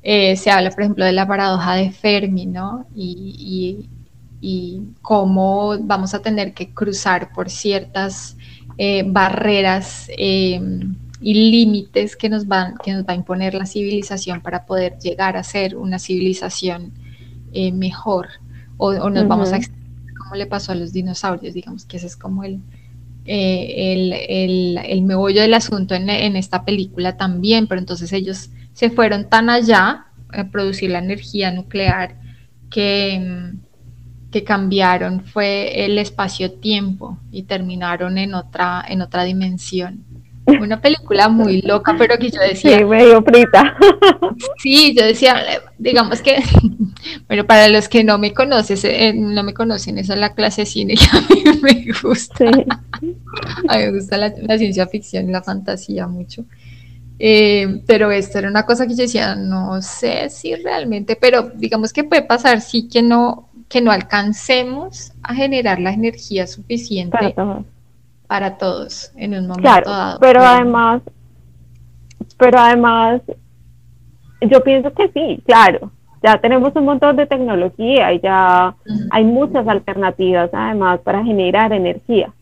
[0.02, 2.86] Eh, se habla, por ejemplo, de la paradoja de Fermi, ¿no?
[2.94, 3.88] Y,
[5.00, 8.36] cómo vamos a tener que cruzar por ciertas
[8.76, 10.61] eh, barreras eh,
[11.22, 15.38] y límites que nos, van, que nos va a imponer la civilización para poder llegar
[15.38, 16.92] a ser una civilización
[17.72, 18.28] mejor.
[18.76, 19.61] O, nos vamos a
[20.18, 22.61] como le pasó a los dinosaurios, digamos que ese es como el,
[23.26, 28.90] eh, el, el, el, meollo del asunto en, esta película también, pero entonces ellos se
[28.90, 32.16] fueron tan allá a producir la energía nuclear
[32.70, 33.52] que,
[34.30, 40.05] que cambiaron fue el espacio-tiempo y terminaron en otra, en otra dimensión.
[40.47, 42.78] Una película muy loca, pero que yo decía.
[42.78, 43.76] Sí, medio frita.
[44.59, 45.42] Sí, yo decía,
[45.78, 46.42] digamos que,
[47.28, 50.62] bueno, para los que no me conocen, eh, no me conocen, esa es la clase
[50.62, 52.47] de cine que a mí me gusta.
[53.68, 56.45] A mí me gusta la, ciencia ficción y la fantasía mucho.
[57.18, 61.92] Eh, pero esto era una cosa que yo decía, no sé si realmente, pero digamos
[61.92, 67.64] que puede pasar, sí que no, que no alcancemos a generar la energía suficiente para
[68.59, 71.03] todos en un momento claro, Pero además,
[72.39, 73.22] pero además,
[74.41, 75.91] yo pienso que sí, claro.
[76.22, 78.75] Ya tenemos un montón de tecnología y ya
[79.11, 82.33] hay muchas alternativas además para generar energía,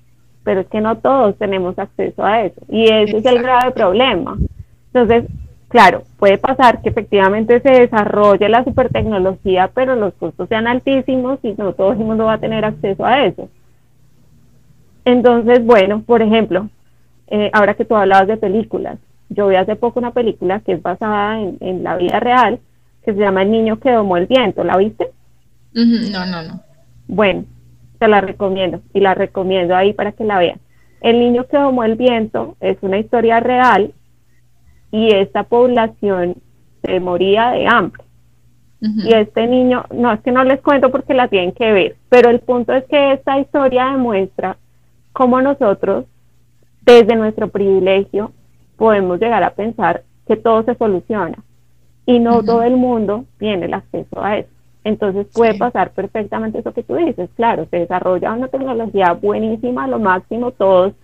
[0.44, 4.38] pero es que no todos tenemos acceso a eso y ese es el grave problema.
[4.86, 5.24] Entonces,
[5.66, 11.54] claro, puede pasar que efectivamente se desarrolle la supertecnología, pero los costos sean altísimos y
[11.54, 13.48] no todo el mundo va a tener acceso a eso.
[15.04, 16.68] Entonces, bueno, por ejemplo,
[17.28, 18.98] eh, ahora que tú hablabas de películas,
[19.28, 22.60] yo vi hace poco una película que es basada en, la vida real,
[23.04, 25.10] que se llama El niño que domó el viento, ¿la viste?
[25.72, 26.60] no, no, no.
[27.08, 27.44] Bueno,
[27.98, 30.60] te la recomiendo y la recomiendo ahí para que la vean.
[31.00, 33.92] El niño que domó el viento es una historia real
[34.90, 36.36] y esta población
[36.82, 38.02] se moría de hambre.
[38.80, 42.30] Y este niño, no es que no les cuento porque la tienen que ver, pero
[42.30, 44.56] el punto es que esta historia demuestra
[45.12, 46.06] cómo nosotros,
[46.82, 48.32] desde nuestro privilegio,
[48.76, 51.38] podemos llegar a pensar que todo se soluciona.
[52.04, 54.50] Y no todo el mundo tiene el acceso a eso.
[54.84, 60.00] Entonces puede pasar perfectamente eso que tú dices, claro, se desarrolla una tecnología buenísima, lo
[60.00, 60.94] máximo, todos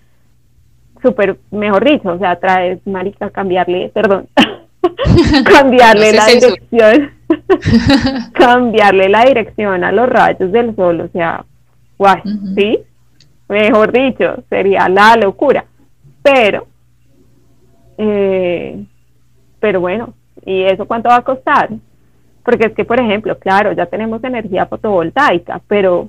[1.01, 4.27] súper, mejor dicho, o sea, traes, marica, cambiarle, perdón,
[5.45, 7.13] cambiarle la dirección,
[8.33, 11.45] cambiarle la dirección a los rayos del sol, o sea,
[11.97, 12.21] guay,
[12.57, 12.81] ¿sí?
[13.49, 15.65] Mejor dicho, sería la locura.
[16.23, 16.67] Pero,
[17.97, 18.85] eh,
[19.61, 21.71] pero bueno, ¿y eso cuánto va a costar?
[22.45, 26.09] Porque es que, por ejemplo, claro, ya tenemos energía fotovoltaica, pero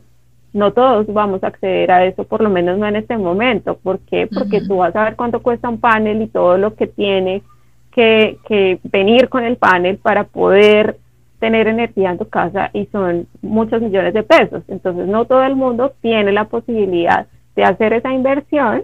[0.53, 3.77] no todos vamos a acceder a eso, por lo menos no en este momento.
[3.77, 4.27] ¿Por qué?
[4.27, 7.43] Porque tú vas a ver cuánto cuesta un panel y todo lo que tiene
[7.91, 10.97] que, que venir con el panel para poder
[11.39, 14.63] tener energía en tu casa y son muchos millones de pesos.
[14.67, 18.83] Entonces no todo el mundo tiene la posibilidad de hacer esa inversión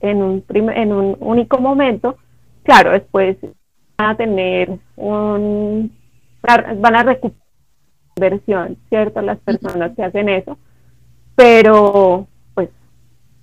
[0.00, 2.16] en un, en un único momento.
[2.64, 3.36] Claro, después
[3.98, 5.92] van a tener un,
[6.42, 7.42] van a recuperar
[8.16, 9.22] inversión, ¿cierto?
[9.22, 10.58] Las personas que hacen eso,
[11.34, 12.68] pero pues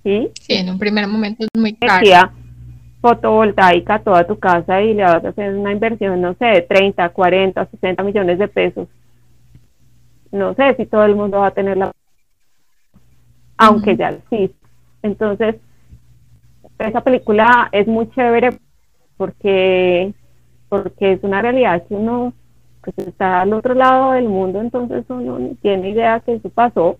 [0.04, 0.30] sí.
[0.40, 2.32] Sí, en un primer momento es muy caro
[3.00, 6.62] fotovoltaica a toda tu casa y le vas a hacer una inversión, no sé, de
[6.62, 8.88] 30, 40, 60 millones de pesos.
[10.30, 11.92] No sé si todo el mundo va a tener la...
[13.56, 14.56] Aunque ya existe.
[15.02, 15.56] Entonces,
[16.78, 18.50] esa película es muy chévere
[19.16, 20.12] porque,
[20.68, 22.32] porque es una realidad que uno
[22.82, 26.98] pues, está al otro lado del mundo, entonces uno tiene idea que eso pasó.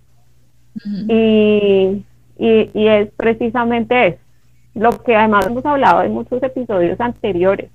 [1.08, 2.04] y,
[2.38, 4.29] y, y es precisamente eso
[4.74, 7.70] lo que además hemos hablado en muchos episodios anteriores.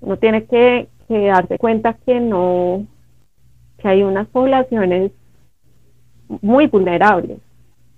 [0.00, 2.86] Uno tiene que, darse cuenta que no,
[3.78, 5.12] que hay unas poblaciones
[6.42, 7.38] muy vulnerables,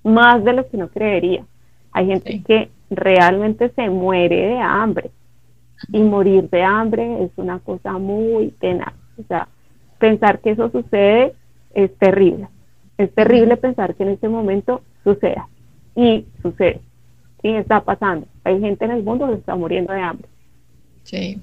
[0.05, 1.45] más de lo que uno creería.
[1.93, 5.11] Hay gente que realmente se muere de hambre
[5.93, 8.95] y morir de hambre es una cosa muy tenaz.
[9.19, 9.49] O sea,
[9.99, 11.35] pensar que eso sucede
[11.75, 12.49] es terrible.
[12.99, 15.49] Es terrible pensar que en este momento suceda
[15.95, 16.81] y sucede.
[17.43, 18.27] Sí, está pasando.
[18.45, 20.29] Hay gente en el mundo que está muriendo de hambre.
[21.05, 21.41] Sí.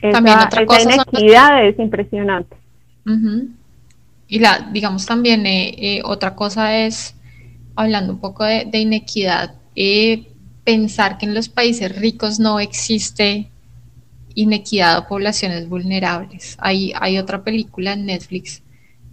[0.00, 2.56] Esa, también otra cosa inequidad es impresionante.
[4.28, 7.14] Y la, digamos también, eh, eh, otra cosa es,
[7.76, 10.28] hablando un poco de, inequidad, eh,
[10.64, 13.48] pensar que en los países ricos no existe
[14.34, 16.56] inequidad o poblaciones vulnerables.
[16.58, 18.62] Hay, hay otra película en Netflix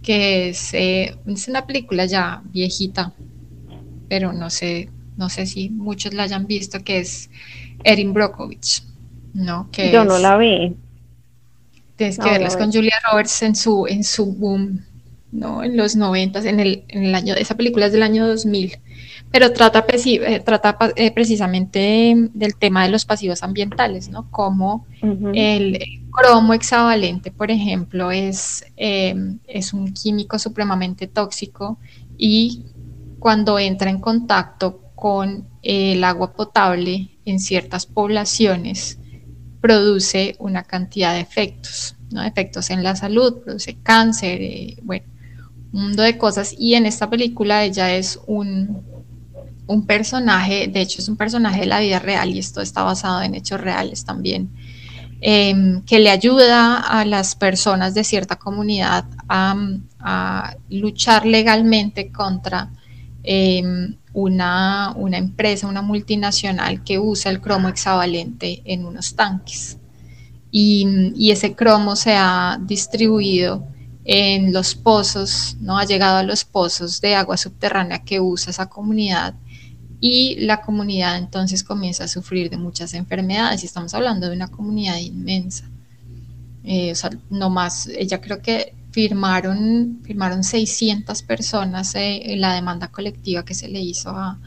[0.02, 3.12] que es, es una película ya viejita,
[4.08, 4.88] pero no sé
[5.20, 7.28] no sé si muchos la hayan visto, que es
[7.84, 8.82] Erin Brockovich,
[9.34, 9.68] ¿no?
[9.70, 10.74] Que Yo no la vi.
[11.96, 14.82] Tienes que verlas con Julia Roberts en su, en su boom,
[15.30, 15.62] ¿no?
[15.62, 18.78] En los noventas, en el, en el año, esa película es del año 2000,
[19.30, 24.30] pero trata, eh, trata eh, precisamente del tema de los pasivos ambientales, ¿no?
[24.30, 24.86] Como
[25.34, 25.78] el
[26.10, 29.14] cromo hexavalente, por ejemplo, es, eh,
[29.46, 31.78] es un químico supremamente tóxico
[32.16, 32.64] y
[33.20, 38.98] cuando entra en contacto con el agua potable en ciertas poblaciones
[39.60, 42.22] produce una cantidad de efectos, ¿no?
[42.22, 45.06] efectos en la salud, produce cáncer, eh, bueno,
[45.72, 48.82] un mundo de cosas y en esta película ella es un,
[49.66, 53.22] un personaje, de hecho es un personaje de la vida real y esto está basado
[53.22, 54.50] en hechos reales también,
[55.22, 62.70] em, que le ayuda a las personas de cierta comunidad a, luchar legalmente contra
[63.32, 69.78] em, una, una, empresa, una multinacional que usa el cromo hexavalente en unos tanques.
[70.50, 73.64] Y, y ese cromo se ha distribuido
[74.04, 75.78] en los pozos, ¿no?
[75.78, 79.34] Ha llegado a los pozos de agua subterránea que usa esa comunidad
[80.00, 84.48] y la comunidad entonces comienza a sufrir de muchas enfermedades y estamos hablando de una
[84.48, 85.70] comunidad inmensa.
[86.64, 92.54] Eh, o sea, no más, ella creo que firmaron, firmaron 600 personas eh, en la
[92.54, 94.38] demanda colectiva que se le hizo a,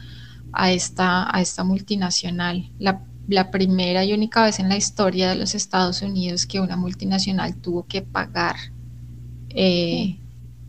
[0.70, 2.70] esta, a esta multinacional.
[2.78, 6.76] La, la, primera y única vez en la historia de los Estados Unidos que una
[6.76, 8.56] multinacional tuvo que pagar
[9.56, 10.18] eh,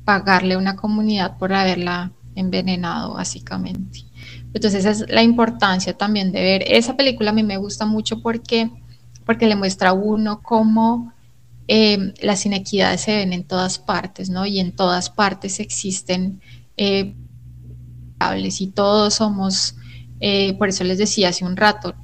[0.05, 4.05] pagarle a una comunidad por haberla envenenado, básicamente.
[4.53, 6.63] Entonces, esa es la importancia también de ver.
[6.67, 8.69] Esa película a mí me gusta mucho porque,
[9.25, 11.11] porque le muestra a uno cómo
[11.67, 14.45] eh, las inequidades se ven en todas partes, ¿no?
[14.45, 16.41] Y en todas partes existen
[16.77, 17.15] eh,
[18.59, 19.75] y todos somos,
[20.19, 21.95] eh, por eso les decía hace un rato,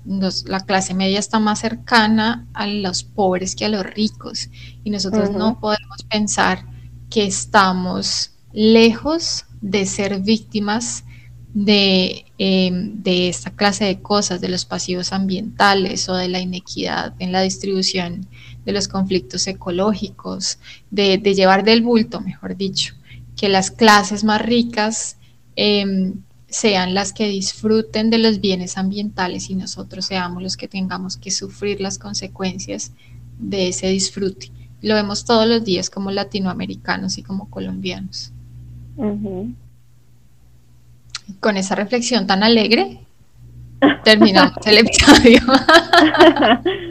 [0.46, 4.50] la clase media está más cercana a los pobres que a los ricos
[4.84, 6.66] y nosotros no podemos pensar
[7.10, 11.06] que estamos lejos de ser víctimas
[11.56, 17.32] em, de, esta clase de cosas, de los pasivos ambientales o de la inequidad en
[17.32, 18.28] la distribución
[18.66, 20.60] de los conflictos ecológicos,
[20.90, 22.94] de, llevar del bulto, mejor dicho,
[23.36, 25.18] que las clases más ricas
[25.56, 26.14] em,
[26.48, 31.32] sean las que disfruten de los bienes ambientales y nosotros seamos los que tengamos que
[31.32, 32.92] sufrir las consecuencias
[33.40, 34.52] de ese disfrute.
[34.82, 38.32] Lo vemos todos los días como latinoamericanos y como colombianos.
[41.40, 43.00] Con esa reflexión tan alegre,
[44.04, 45.40] terminamos el episodio.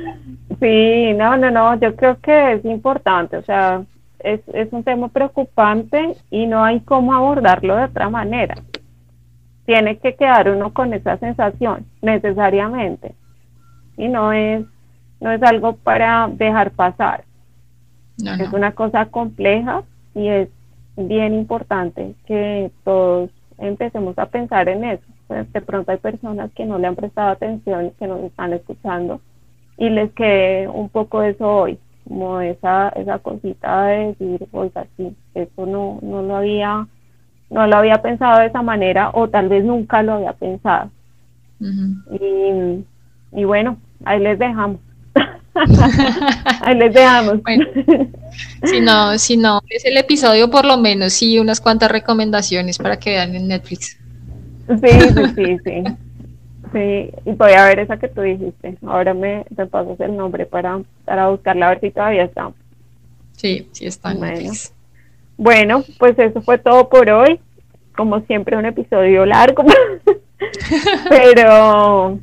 [0.60, 3.82] sí, no, no, no, yo creo que es importante, o sea,
[4.18, 8.54] es, es un tema preocupante y no hay cómo abordarlo de otra manera.
[9.66, 13.14] Tiene que quedar uno con esa sensación, necesariamente.
[13.96, 14.64] Y no es,
[15.20, 17.24] no es algo para dejar pasar.
[18.18, 19.82] Es una cosa compleja
[20.14, 20.48] y es
[20.96, 25.04] bien importante que todos empecemos a pensar en eso.
[25.26, 29.20] Pues, de pronto hay personas que no le han prestado atención, que nos están escuchando
[29.80, 35.16] y les quede un poco eso hoy, como esa, esa cosita de decir, oiga, sí,
[35.34, 36.86] eso no, no lo había,
[37.48, 40.90] no lo había pensado de esa manera o tal vez nunca lo había pensado.
[41.60, 42.84] y,
[43.32, 44.80] y bueno, ahí les dejamos.
[46.60, 47.40] Ahí les dejamos.
[48.64, 52.98] si no, si no es el episodio, por lo menos sí unas cuantas recomendaciones para
[52.98, 53.98] que vean en Netflix.
[54.68, 55.84] Sí, sí, sí, sí.
[56.72, 58.76] Sí, y voy a ver esa que tú dijiste.
[58.86, 62.52] Ahora me, te pasas el nombre para, para buscarla, a ver si todavía está.
[63.32, 64.74] Sí, sí está en Netflix.
[65.36, 67.40] Bueno, pues eso fue todo por hoy.
[67.96, 69.64] Como siempre, un episodio largo,
[71.08, 72.18] pero,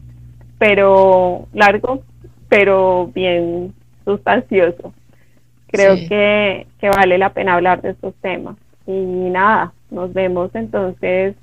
[0.57, 2.03] pero largo,
[2.47, 3.73] pero bien
[4.05, 4.93] sustancioso.
[5.67, 8.55] Creo que, vale la pena hablar de estos temas.
[8.85, 11.35] Y nada, nos vemos entonces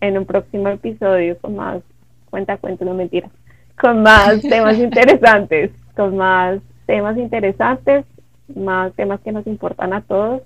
[0.00, 1.82] en un próximo episodio con más,
[2.28, 3.28] cuenta, cuenta, no mentira,
[3.80, 8.04] con más temas interesantes, con más temas interesantes,
[8.54, 10.42] más temas que nos importan a todos.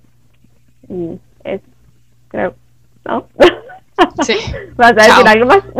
[0.88, 1.64] Y eso,
[2.28, 2.54] creo,
[3.04, 3.26] ¿no?
[4.22, 4.34] Sí.
[4.76, 5.62] ¿Vas a decir algo más?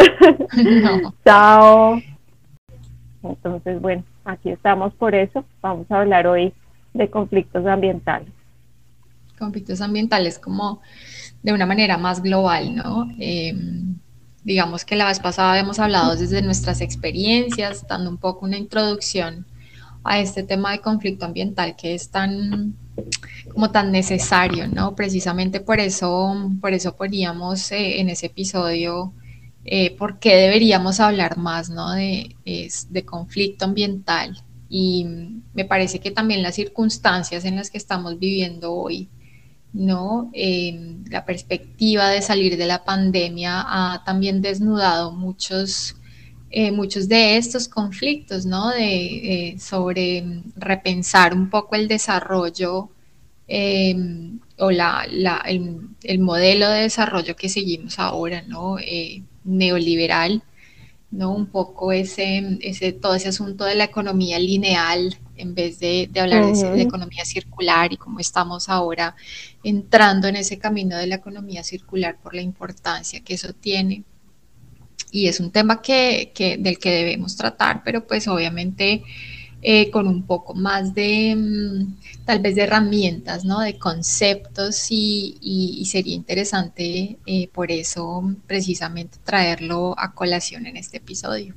[0.55, 1.15] No.
[1.25, 1.99] Chao.
[3.23, 5.45] Entonces, bueno aquí estamos por eso.
[5.61, 6.53] Vamos a hablar hoy
[6.95, 8.29] de conflictos ambientales.
[9.39, 10.81] Conflictos ambientales como
[11.43, 13.09] de una manera más global, ¿no?
[13.19, 13.82] Em,
[14.45, 19.47] digamos que la vez pasada habíamos hablado desde nuestras experiencias, dando un poco una introducción
[20.05, 22.75] a este tema de conflicto ambiental que es tan
[23.53, 24.95] como tan necesario, ¿no?
[24.95, 29.13] Precisamente por eso, por eso poníamos eh, en ese episodio
[29.65, 31.93] eh, por qué deberíamos hablar más ¿no?
[31.93, 34.43] de, de conflicto ambiental.
[34.69, 35.07] Y
[35.55, 39.09] me parece que también las circunstancias en las que estamos viviendo hoy,
[39.73, 40.31] ¿no?
[40.35, 45.97] Em, la perspectiva de salir de la pandemia ha también desnudado muchos,
[46.51, 48.71] eh, muchos de estos conflictos, ¿no?
[48.71, 52.91] De, eh, sobre repensar un poco el desarrollo
[53.49, 55.07] em, o la,
[55.47, 58.79] el, el, modelo de desarrollo que seguimos ahora, ¿no?
[58.79, 60.43] Eh, neoliberal,
[61.11, 61.33] ¿no?
[61.35, 66.53] Un poco ese, ese, todo ese asunto de la economía lineal en vez de, hablar
[66.53, 69.15] de, economía circular y cómo estamos ahora
[69.63, 74.05] entrando en ese camino de la economía circular por la importancia que eso tiene.
[75.11, 79.03] Y es un tema que, del que debemos tratar, pero pues obviamente
[79.65, 83.61] eh, con un poco más de, mm, tal vez de herramientas, ¿no?
[83.61, 91.55] De conceptos y, sería interesante eh, por eso precisamente traerlo a colación en este episodio.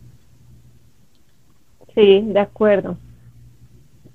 [1.95, 2.97] Sí, de acuerdo.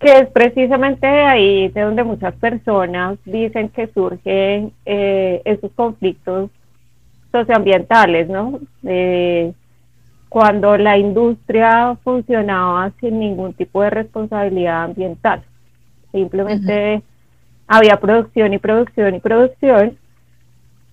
[0.01, 6.51] Que es precisamente ahí de donde muchas personas dicen que surgen eh, esos conflictos
[7.31, 8.59] socioambientales, ¿no?
[10.31, 15.43] cuando la industria funcionaba sin ningún tipo de responsabilidad ambiental.
[16.13, 17.03] Simplemente
[17.67, 19.99] había producción y producción y producción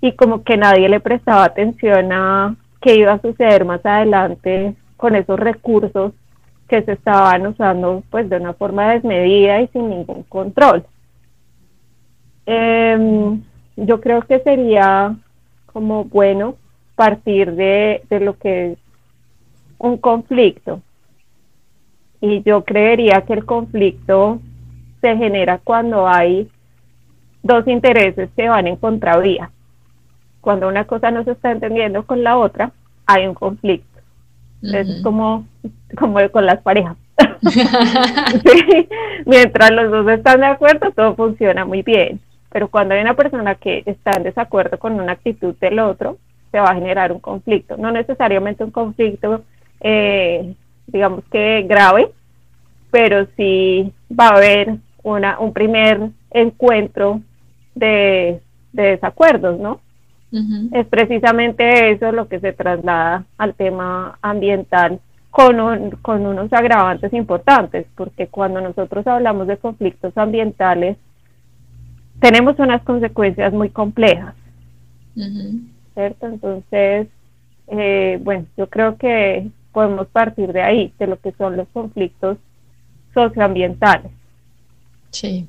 [0.02, 5.16] y como que nadie le prestaba atención a qué iba a suceder más adelante con
[5.16, 6.14] esos recursos
[6.68, 10.86] que se estaban usando pues de una forma desmedida y sin ningún control.
[12.46, 13.42] Em,
[13.76, 15.16] yo creo que sería
[15.66, 16.56] como bueno
[16.96, 18.78] partir de, de lo que es
[19.78, 20.82] un conflicto.
[22.20, 24.40] Y yo creería que el conflicto
[25.02, 26.50] se genera cuando hay
[27.44, 29.52] dos intereses que van en contravía.
[30.42, 32.72] Cuando una cosa no se está entendiendo con la otra,
[33.06, 33.97] hay un conflicto.
[34.62, 35.46] Es como,
[35.98, 36.98] como con las parejas.
[39.26, 42.20] Mientras los dos están de acuerdo, todo funciona muy bien.
[42.52, 46.18] Pero cuando hay una persona que está en desacuerdo con una actitud del otro,
[46.52, 47.78] se va a generar un conflicto.
[47.78, 49.44] No necesariamente un conflicto
[49.80, 50.56] eh,
[50.88, 52.10] digamos que grave,
[52.92, 57.22] pero sí va a haber una, un primer encuentro
[57.76, 58.42] de,
[58.72, 59.82] desacuerdos, ¿no?
[60.32, 65.00] Es precisamente eso lo que se traslada al tema ambiental
[65.32, 70.98] con, con unos agravantes importantes, porque cuando nosotros hablamos de conflictos ambientales,
[72.20, 74.34] tenemos unas consecuencias muy complejas,
[75.94, 76.28] ¿cierto?
[76.28, 77.08] Entonces,
[77.68, 82.38] eh, bueno, yo creo que podemos partir de ahí, de lo que son los conflictos
[83.14, 84.12] socioambientales.
[85.12, 85.48] Sí,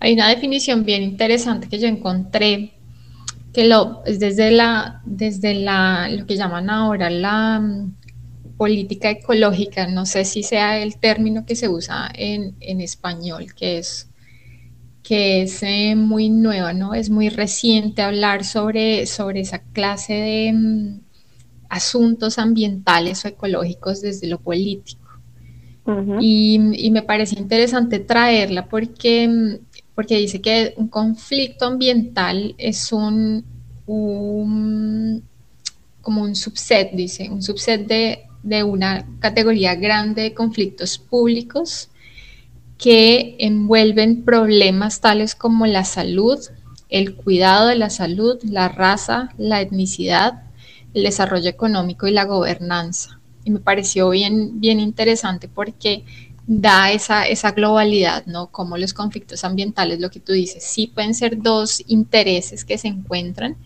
[0.00, 2.72] hay una definición bien interesante que yo encontré
[3.58, 7.92] que lo es desde la desde la lo que llaman ahora la mm,
[8.56, 14.10] política ecológica, no sé si sea el término que se usa en, español, que es
[15.02, 16.94] que es eh, muy nueva, ¿no?
[16.94, 21.00] Es muy reciente hablar sobre, sobre esa clase de, mm,
[21.68, 25.00] asuntos ambientales o ecológicos desde lo político.
[26.20, 29.58] y, me parece interesante traerla porque,
[29.98, 33.44] porque dice que un conflicto ambiental es un,
[33.84, 35.22] como
[36.22, 41.88] un subset, dice, un subset de, de una categoría grande de conflictos públicos
[42.78, 46.38] que envuelven problemas tales como la salud,
[46.90, 50.44] el cuidado de la salud, la raza, la etnicidad,
[50.94, 53.18] el desarrollo económico y la gobernanza.
[53.42, 56.04] Y me pareció bien, bien interesante porque
[56.50, 58.46] da esa, esa globalidad, ¿no?
[58.50, 62.88] Como los conflictos ambientales, lo que tú dices, sí pueden ser dos intereses que se
[62.88, 63.58] encuentran,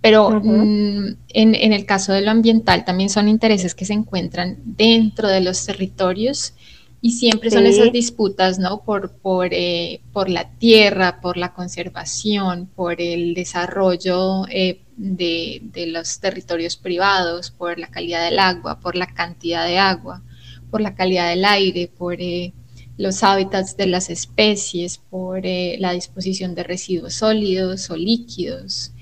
[0.00, 4.58] pero mm, en, en, el caso de lo ambiental también son intereses que se encuentran
[4.64, 6.54] dentro de los territorios
[7.02, 8.82] y siempre son esas disputas, ¿no?
[8.84, 15.86] Por, por, eh, por, la tierra, por la conservación, por el desarrollo eh, de, de,
[15.88, 20.22] los territorios privados, por la calidad del agua, por la cantidad de agua,
[20.70, 22.52] por la calidad del aire, por eh,
[22.96, 28.92] los hábitats de las especies, por la disposición de residuos sólidos o líquidos,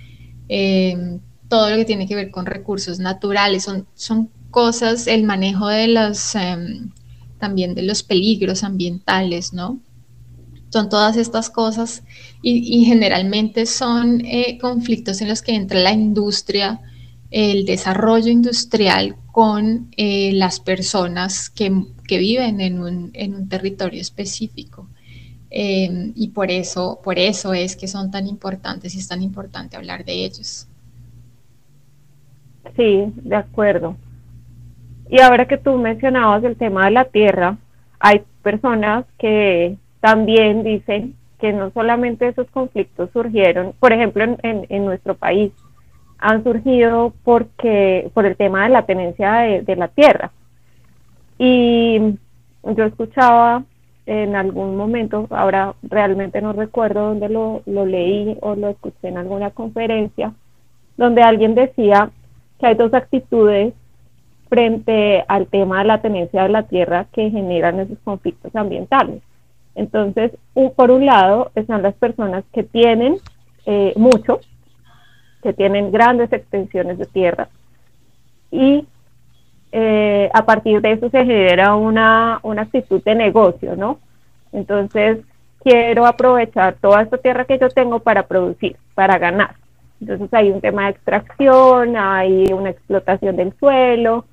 [1.48, 6.34] todo lo que tiene que ver con recursos naturales, son, cosas, el manejo de los
[6.34, 6.90] em,
[7.38, 9.80] también de los peligros ambientales, ¿no?
[10.70, 12.02] Son todas estas cosas
[12.42, 16.80] y, generalmente son eh, conflictos en los que entra la industria,
[17.30, 21.70] el desarrollo industrial con eh, las personas que,
[22.08, 24.88] viven en un, territorio específico.
[25.48, 29.76] Em, y por eso, por eso es que son tan importantes y es tan importante
[29.76, 30.66] hablar de ellos.
[32.74, 33.96] Sí, de acuerdo.
[35.08, 37.58] Y ahora que tú mencionabas el tema de la tierra,
[38.00, 45.14] hay personas que también dicen que no solamente esos conflictos surgieron, por ejemplo, en, nuestro
[45.14, 45.52] país,
[46.18, 50.32] han surgido porque por el tema de la tenencia de, la tierra.
[51.38, 51.98] Y
[52.64, 53.64] yo escuchaba
[54.06, 59.18] en algún momento, ahora realmente no recuerdo dónde lo, lo leí o lo escuché en
[59.18, 60.32] alguna conferencia,
[60.96, 62.10] donde alguien decía
[62.58, 63.74] que hay dos actitudes
[64.48, 69.22] frente al tema de la tenencia de la tierra que generan esos conflictos ambientales.
[69.74, 70.32] Entonces,
[70.74, 73.16] por un lado están las personas que tienen
[73.66, 74.40] eh, mucho,
[75.42, 77.48] que tienen grandes extensiones de tierra
[78.50, 78.86] y
[79.72, 83.98] eh, a partir de eso se genera una, una actitud de negocio, ¿no?
[84.52, 85.18] Entonces,
[85.62, 89.56] quiero aprovechar toda esta tierra que yo tengo para producir, para ganar.
[90.00, 94.24] Entonces hay un tema de extracción, hay una explotación del suelo,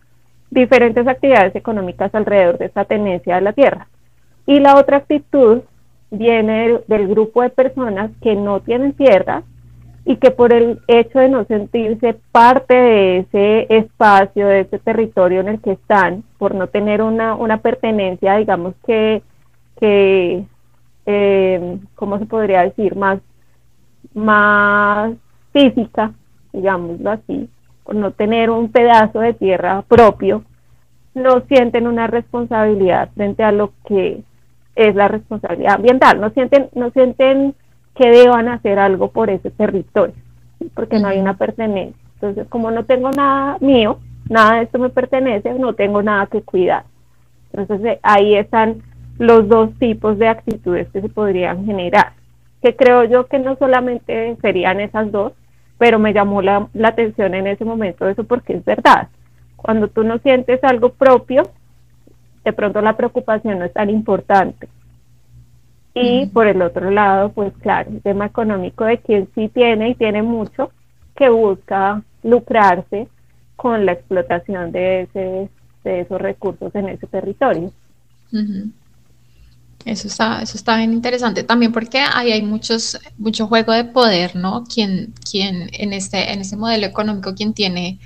[0.51, 3.87] diferentes actividades económicas alrededor de esta tenencia de la tierra.
[4.45, 5.61] Y la otra actitud
[6.11, 9.43] viene del, grupo de personas que no tienen tierra
[10.05, 15.41] y que por el hecho de no sentirse parte de ese espacio, de ese territorio
[15.41, 19.23] en el que están, por no tener una, una pertenencia, digamos que,
[19.79, 20.45] que
[21.07, 22.95] eh, ¿cómo se podría decir?
[22.95, 23.19] Más,
[24.13, 25.13] más
[25.51, 26.11] física,
[26.53, 27.49] digámoslo así,
[27.83, 30.43] por no tener un pedazo de tierra propio,
[31.15, 34.21] no sienten una responsabilidad frente a lo que
[34.75, 37.55] es la responsabilidad ambiental, no sienten, no sienten
[37.95, 40.15] que deban hacer algo por ese territorio,
[40.73, 41.99] porque no hay una pertenencia.
[42.15, 46.41] Entonces, como no tengo nada mío, nada de esto me pertenece, no tengo nada que
[46.41, 46.83] cuidar.
[47.53, 48.81] Entonces, eh, ahí están
[49.17, 52.13] los dos tipos de actitudes que se podrían generar,
[52.61, 55.33] que creo yo que no solamente serían esas dos,
[55.77, 59.09] pero me llamó la, atención en ese momento eso porque es verdad.
[59.55, 61.43] Cuando tú no sientes algo propio,
[62.43, 64.67] de pronto la preocupación no es tan importante.
[65.97, 69.95] Y por el otro lado, pues claro, el tema económico de quien sí tiene y
[69.95, 70.71] tiene mucho,
[71.15, 73.07] que busca lucrarse
[73.55, 75.49] con la explotación de, ese,
[75.85, 77.71] de esos recursos en ese territorio.
[79.85, 84.35] Eso está, eso está bien interesante también porque ahí hay muchos, mucho juego de poder,
[84.35, 84.65] ¿no?
[84.65, 87.99] Quien, quien en, este, en este modelo económico, quien tiene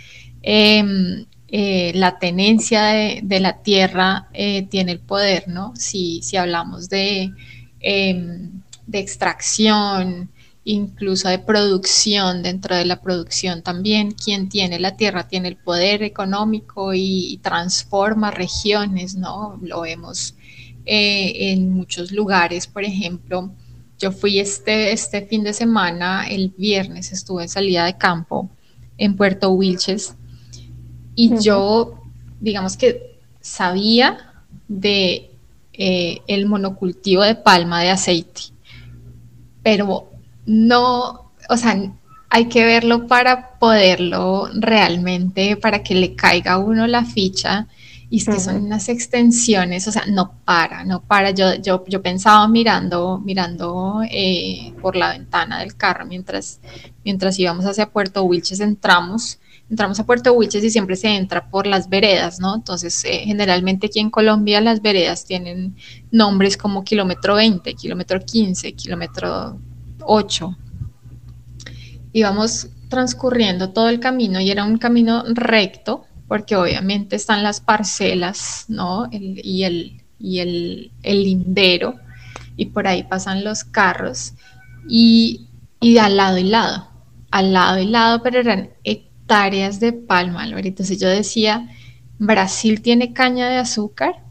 [0.43, 5.73] em, eh, la tenencia de, la tierra, eh, tiene el poder, ¿no?
[5.75, 7.31] Si, si hablamos de,
[7.79, 10.29] em, de extracción,
[10.63, 16.03] incluso de producción, dentro de la producción también, quien tiene la tierra tiene el poder
[16.03, 19.59] económico y, y transforma regiones, ¿no?
[19.61, 20.35] Lo vemos
[20.85, 22.65] eh, en muchos lugares.
[22.65, 23.51] Por ejemplo,
[23.99, 28.49] yo fui este, este fin de semana, el viernes estuve en salida de campo
[28.97, 30.15] en Puerto Wilches
[31.13, 32.01] y yo,
[32.39, 35.28] digamos que sabía de
[35.79, 38.41] eh, el monocultivo de palma de aceite,
[39.63, 40.11] pero
[40.45, 41.91] no, o sea,
[42.29, 47.67] hay que verlo para poderlo realmente, para que le caiga a uno la ficha
[48.11, 51.29] y es que son unas extensiones, o sea, no para, no para.
[51.29, 56.59] Yo, yo, yo pensaba mirando, mirando eh, por la ventana del carro mientras,
[57.05, 59.39] mientras íbamos hacia Puerto Wilches, entramos,
[59.69, 62.55] entramos a Puerto Wilches y siempre se entra por las veredas, ¿no?
[62.55, 65.75] Entonces, eh, generalmente aquí en Colombia las veredas tienen
[66.11, 69.59] nombres como kilómetro 20, kilómetro 15, kilómetro
[70.01, 70.57] 8.
[72.13, 78.65] Íbamos transcurriendo todo el camino y era un camino recto porque obviamente están las parcelas,
[78.67, 79.09] ¿no?
[79.11, 81.95] y el, y el, lindero,
[82.55, 84.33] y por ahí pasan los carros,
[84.87, 85.47] y,
[85.79, 86.87] y de al lado y lado,
[87.31, 88.69] al lado y lado, pero eran
[89.29, 90.69] hectáreas de palma, Alvarito.
[90.81, 91.69] Entonces yo decía,
[92.17, 94.23] Brasil tiene caña de azúcar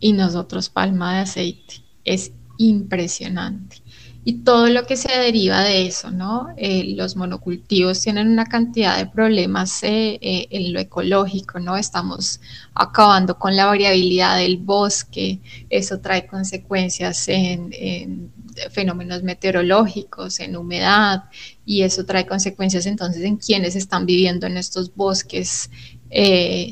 [0.00, 1.76] y nosotros palma de aceite.
[2.04, 3.82] Es impresionante
[4.26, 6.48] y todo lo que se deriva de eso, ¿no?
[6.56, 11.76] Eh, los monocultivos tienen una cantidad de problemas eh, eh, en lo ecológico, ¿no?
[11.76, 12.40] Estamos
[12.74, 18.32] acabando con la variabilidad del bosque, eso trae consecuencias en,
[18.70, 21.24] fenómenos meteorológicos, en humedad,
[21.66, 25.70] y eso trae consecuencias entonces en quienes están viviendo en estos bosques,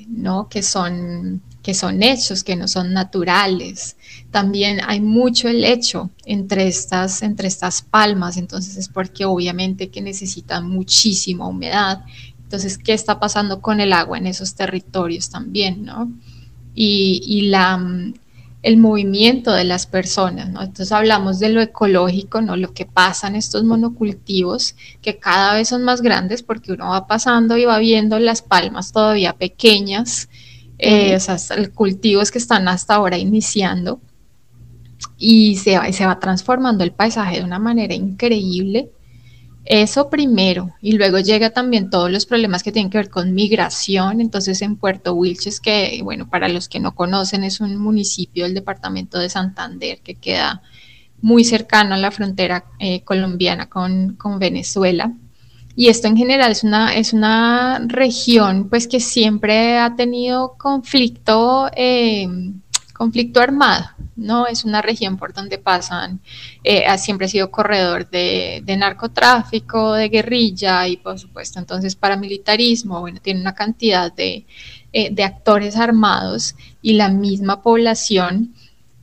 [0.08, 0.48] ¿no?
[0.48, 3.96] Que son, que son hechos, que no son naturales
[4.32, 10.66] también hay mucho helecho entre estas, entre estas palmas, entonces es porque obviamente que necesitan
[10.66, 12.02] muchísima humedad.
[12.42, 16.10] Entonces, ¿qué está pasando con el agua en esos territorios también, no?
[16.74, 17.78] Y, la,
[18.62, 20.62] el movimiento de las personas, ¿no?
[20.62, 22.56] Entonces hablamos de lo ecológico, ¿no?
[22.56, 27.08] Lo que pasa en estos monocultivos, que cada vez son más grandes porque uno va
[27.08, 30.28] pasando y va viendo las palmas todavía pequeñas,
[30.78, 31.36] eh, o sea,
[31.74, 34.00] cultivos que están hasta ahora iniciando
[35.18, 38.90] y se va, se va transformando el paisaje de una manera increíble.
[39.64, 44.20] Eso primero, y luego llega también todos los problemas que tienen que ver con migración.
[44.20, 48.54] Entonces, en Puerto Wilches, que, bueno, para los que no conocen, es un municipio del
[48.54, 50.62] departamento de Santander que queda
[51.20, 55.12] muy cercano a la frontera eh, colombiana con, Venezuela.
[55.76, 61.70] Y esto en general es una, es una región pues que siempre ha tenido conflicto
[61.74, 62.28] eh,
[63.02, 64.46] conflicto armado, ¿no?
[64.46, 66.20] Es una región por donde pasan,
[66.62, 73.18] eh, siempre ha sido corredor de, narcotráfico, de guerrilla y por supuesto entonces paramilitarismo, bueno,
[73.20, 74.46] tiene una cantidad de,
[74.92, 78.54] eh, de actores armados y la misma población.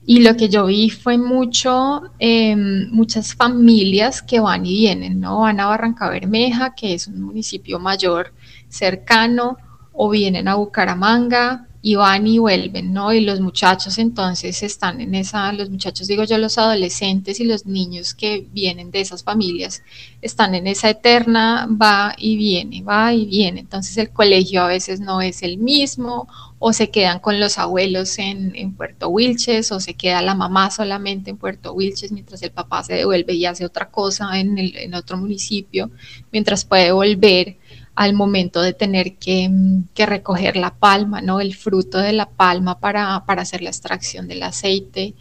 [0.05, 5.41] Y lo que yo vi fue mucho, em, muchas familias que van y vienen, ¿no?
[5.41, 8.33] Van a Barranca Bermeja, que es un municipio mayor
[8.69, 9.57] cercano,
[9.91, 13.13] o vienen a Bucaramanga, y van y vuelven, ¿no?
[13.13, 17.65] Y los muchachos entonces están en esa, los muchachos digo yo, los adolescentes y los
[17.65, 19.81] niños que vienen de esas familias
[20.21, 23.61] están en esa eterna va y viene, va y viene.
[23.61, 26.27] Entonces el colegio a veces no es el mismo
[26.59, 30.71] o se quedan con los abuelos en, en Puerto Wilches o se queda la mamá
[30.71, 34.75] solamente en Puerto Wilches mientras el papá se devuelve y hace otra cosa en, el,
[34.75, 35.89] en otro municipio,
[36.33, 37.58] mientras puede volver
[37.99, 41.41] al momento de tener mm, que, recoger la palma, ¿no?
[41.41, 45.15] El fruto de la palma para, hacer la extracción del aceite.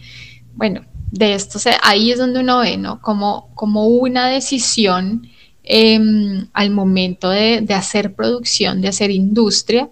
[0.55, 3.01] Bueno, de esto ahí es donde uno ve, ¿no?
[3.03, 5.27] Como, como una decisión
[5.65, 9.91] em, al momento de, hacer producción, de hacer industria,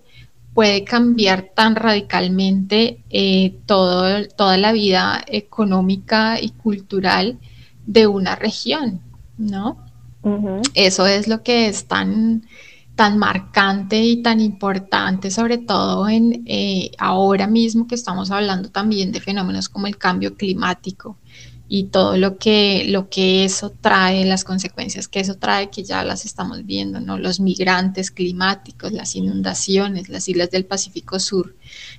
[0.55, 7.41] puede cambiar tan radicalmente eh, todo, toda la vida económica y cultural
[7.85, 9.01] de una región,
[9.39, 9.85] ¿no?
[10.75, 12.43] Eso es lo que es tan,
[12.97, 19.13] tan marcante y tan importante, sobre todo en eh, ahora mismo que estamos hablando también
[19.13, 21.17] de fenómenos como el cambio climático
[21.69, 26.05] y todo lo que, lo que eso trae, las consecuencias que eso trae, que ya
[26.05, 27.19] las estamos viendo, ¿no?
[27.19, 31.57] Los migrantes climáticos, las inundaciones, las islas del Pacífico Sur,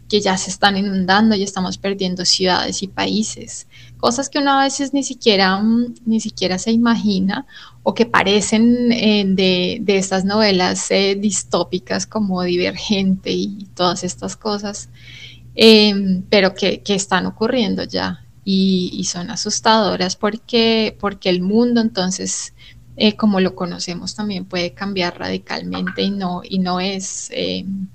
[0.08, 4.64] que ya se están inundando y estamos perdiendo ciudades y países, cosas que uno a
[4.64, 7.46] veces ni siquiera, mm, ni siquiera se imagina
[7.84, 14.38] o que parecen eh, de, de, estas novelas eh, distópicas como Divergente y todas estas
[14.38, 14.90] cosas,
[15.56, 21.82] em, pero que, que, están ocurriendo ya y, y, son asustadoras porque, porque el mundo
[21.82, 22.54] entonces,
[22.96, 27.30] eh, como lo conocemos, también puede cambiar radicalmente y no, y no es...
[27.34, 27.88] Em,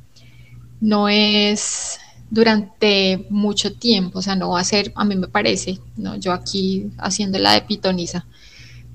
[0.82, 5.78] no es durante mucho tiempo, o sea, no va a ser, a mí me parece,
[5.96, 6.16] ¿no?
[6.16, 8.26] yo aquí haciendo la de pitoniza,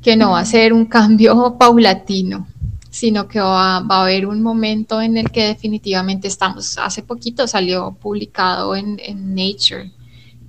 [0.01, 2.47] que no va a ser un cambio paulatino,
[2.91, 6.77] sino que va, a haber un momento en el que definitivamente estamos.
[6.77, 8.97] Hace poquito salió publicado en,
[9.33, 9.91] Nature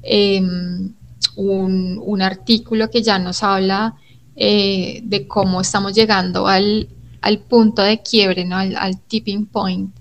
[0.02, 0.92] em,
[1.38, 3.94] un, artículo que ya nos habla
[4.34, 6.88] eh, de cómo estamos llegando al,
[7.48, 8.56] punto de quiebre, ¿no?
[8.56, 9.94] al, tipping point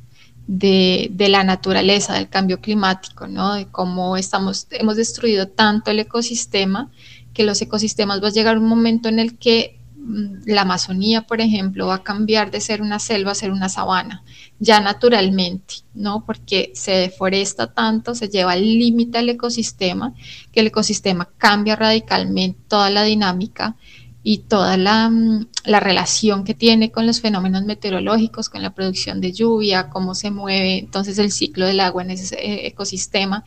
[0.47, 3.53] de, de, la naturaleza, del cambio climático, ¿no?
[3.53, 6.89] de cómo estamos, hemos destruido tanto el ecosistema
[7.33, 11.39] que los ecosistemas va a llegar un momento en el que mm, la Amazonía, por
[11.39, 14.23] ejemplo, va a cambiar de ser una selva a ser una sabana,
[14.59, 16.25] ya naturalmente, ¿no?
[16.25, 20.13] Porque se deforesta tanto, se lleva al límite al ecosistema,
[20.51, 23.75] que el ecosistema cambia radicalmente toda la dinámica
[24.23, 29.21] y toda la, mm, la, relación que tiene con los fenómenos meteorológicos, con la producción
[29.21, 33.45] de lluvia, cómo se mueve entonces el ciclo del agua en ese eh, ecosistema.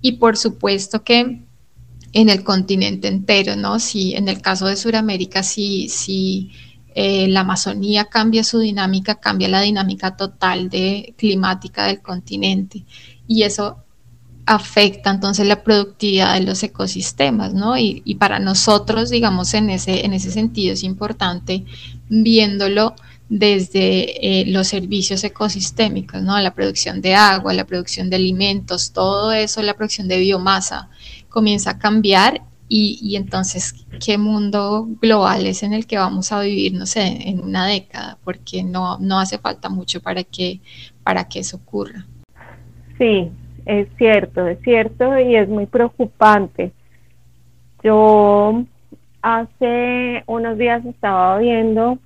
[0.00, 1.42] Y por supuesto que
[2.12, 3.78] en el continente entero, ¿no?
[3.78, 6.50] Si en el caso de Sudamérica, si, si
[7.00, 12.84] eh, la Amazonía cambia su dinámica, cambia la dinámica total de climática del continente
[13.28, 13.84] y eso
[14.46, 17.78] afecta entonces la productividad de los ecosistemas, ¿no?
[17.78, 21.64] Y, para nosotros, digamos, en ese, en ese sentido es importante
[22.08, 22.96] viéndolo
[23.28, 26.36] desde eh, los servicios ecosistémicos, ¿no?
[26.40, 30.90] La producción de agua, la producción de alimentos, todo eso, la producción de biomasa,
[31.28, 36.74] comienza a cambiar y, entonces qué mundo global es en el que vamos a vivir,
[36.74, 40.60] no sé, en una década, porque no, no hace falta mucho para que,
[41.02, 42.04] para que eso ocurra.
[42.98, 43.30] Sí,
[43.64, 46.72] es cierto, es cierto y es muy preocupante.
[47.82, 48.64] Yo
[49.22, 51.98] hace unos días estaba viendo,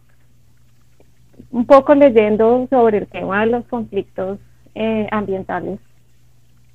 [1.51, 4.39] un poco leyendo sobre el tema de los conflictos
[4.75, 5.81] eh, ambientales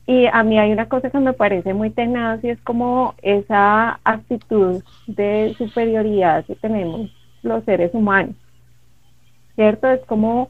[0.07, 3.99] y a mí hay una cosa que me parece muy tenaz y es como esa
[4.05, 7.11] actitud de superioridad que tenemos
[7.43, 8.33] los seres humanos.
[9.55, 9.89] ¿Cierto?
[9.89, 10.49] Es como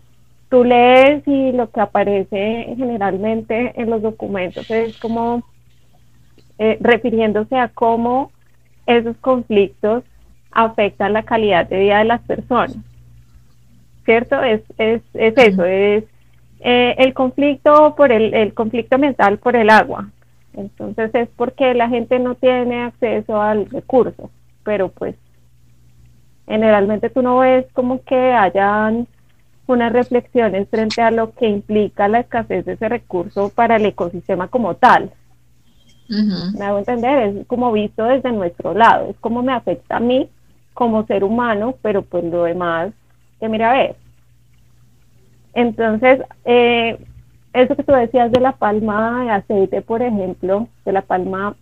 [0.49, 5.43] tú lees y lo que aparece generalmente en los documentos es como
[6.59, 8.31] eh, refiriéndose a cómo
[8.85, 10.03] esos conflictos
[10.51, 12.77] afectan la calidad de vida de las personas.
[14.05, 14.39] ¿Cierto?
[14.43, 16.03] Es, es, es eso, es
[16.59, 20.09] eh, el conflicto por el, el conflicto ambiental por el agua.
[20.53, 24.31] Entonces es porque la gente no tiene acceso al recurso,
[24.63, 25.15] pero pues
[26.47, 29.07] generalmente tú no ves como que hayan
[29.67, 34.47] unas reflexiones frente a lo que implica la escasez de ese recurso para el ecosistema
[34.47, 35.11] como tal.
[36.09, 40.29] Me hago entender, es como visto desde nuestro lado, es como me afecta a mí
[40.73, 42.93] como ser humano, pero pues lo demás,
[43.39, 43.95] que mira a ver.
[45.57, 46.99] Entonces, eh,
[47.51, 51.55] eso que tú decías de la palma de aceite, por ejemplo, de la palma,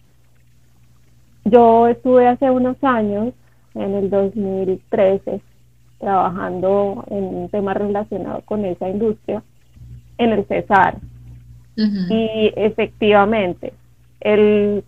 [1.45, 3.33] yo estuve hace unos años,
[3.73, 5.39] en el 2013,
[5.97, 9.41] trabajando en un tema relacionado con esa industria
[10.17, 10.97] en el Cesar.
[11.77, 13.71] Y efectivamente,
[14.19, 14.83] el,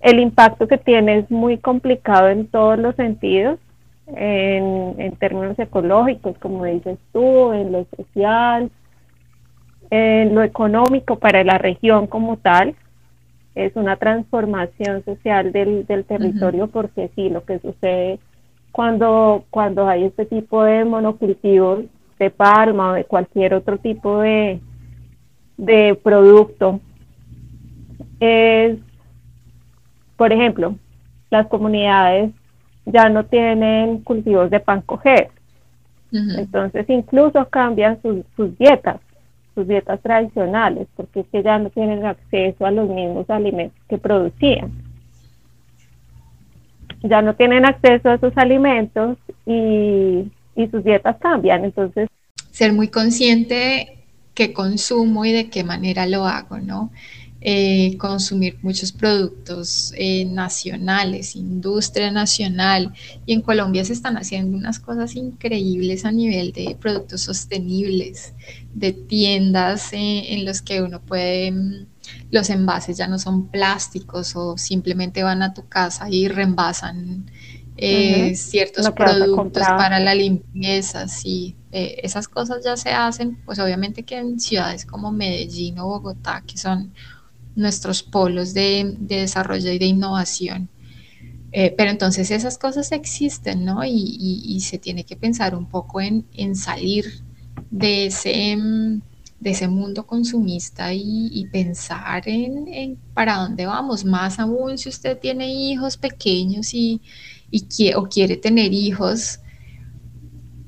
[0.00, 3.58] el impacto que tiene es muy complicado en todos los sentidos,
[4.16, 8.70] en, en términos ecológicos, como dices tú, en lo social,
[9.90, 12.74] en lo económico para la región como tal.
[13.54, 18.18] Es una transformación social del, del territorio porque sí, lo que sucede
[18.72, 21.84] cuando, cuando hay este tipo de monocultivos
[22.18, 24.60] de palma o de cualquier otro tipo de,
[25.58, 26.80] de producto
[28.20, 28.78] es,
[30.16, 30.76] por ejemplo,
[31.30, 32.30] las comunidades
[32.86, 35.30] ya no tienen cultivos de pan coger.
[36.12, 39.00] Entonces incluso cambian sus, sus dietas,
[39.54, 43.96] sus dietas tradicionales, porque es que ya no tienen acceso a los mismos alimentos que
[43.96, 44.72] producían
[47.02, 50.30] ya no tienen acceso a esos alimentos y,
[50.70, 51.64] sus dietas cambian.
[51.64, 52.08] Entonces,
[52.50, 53.98] ser muy consciente
[54.34, 56.90] qué consumo y de qué manera lo hago, ¿no?
[57.44, 62.92] Eh, consumir muchos productos eh, nacionales, industria nacional.
[63.26, 68.34] Y en Colombia se están haciendo unas cosas increíbles a nivel de productos sostenibles,
[68.74, 71.86] de tiendas eh, en los que uno puede mm,
[72.30, 77.26] los envases ya no son plásticos o simplemente van a tu casa y reembasan
[77.76, 84.04] eh, ciertos productos para la limpieza, sí, eh, esas cosas ya se hacen, pues obviamente
[84.04, 86.92] que en ciudades como Medellín o Bogotá, que son
[87.54, 90.68] nuestros polos de, desarrollo y de innovación.
[91.52, 93.84] Eh, pero entonces esas cosas existen, ¿no?
[93.84, 97.22] Y, se tiene que pensar un poco en, en salir
[97.70, 99.00] de ese, mm,
[99.40, 105.52] de ese mundo consumista y, pensar en, para dónde vamos, más aún si usted tiene
[105.52, 107.00] hijos pequeños y,
[107.50, 109.40] y o quiere tener hijos,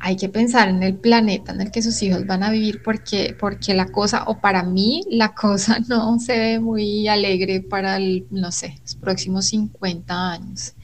[0.05, 3.35] hay que pensar en el planeta en el que sus hijos van a vivir porque,
[3.41, 8.65] porque la cosa, o para mí, la cosa no se ve muy alegre para, los
[9.01, 10.75] próximos 50 años.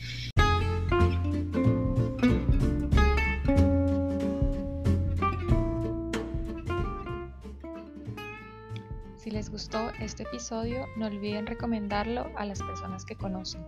[9.30, 13.64] les gustó este episodio, no olviden recomendarlo a las personas que conocen.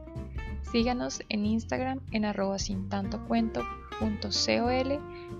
[0.71, 3.63] Síganos en Instagram en arroba sin tanto cuento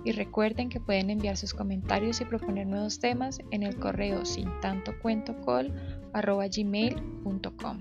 [0.05, 4.49] y recuerden que pueden enviar sus comentarios y proponer nuevos temas en el correo sin
[4.61, 5.71] tanto cuento col
[6.13, 7.79] gmail.com.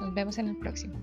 [0.00, 0.94] Nos vemos en el próximo.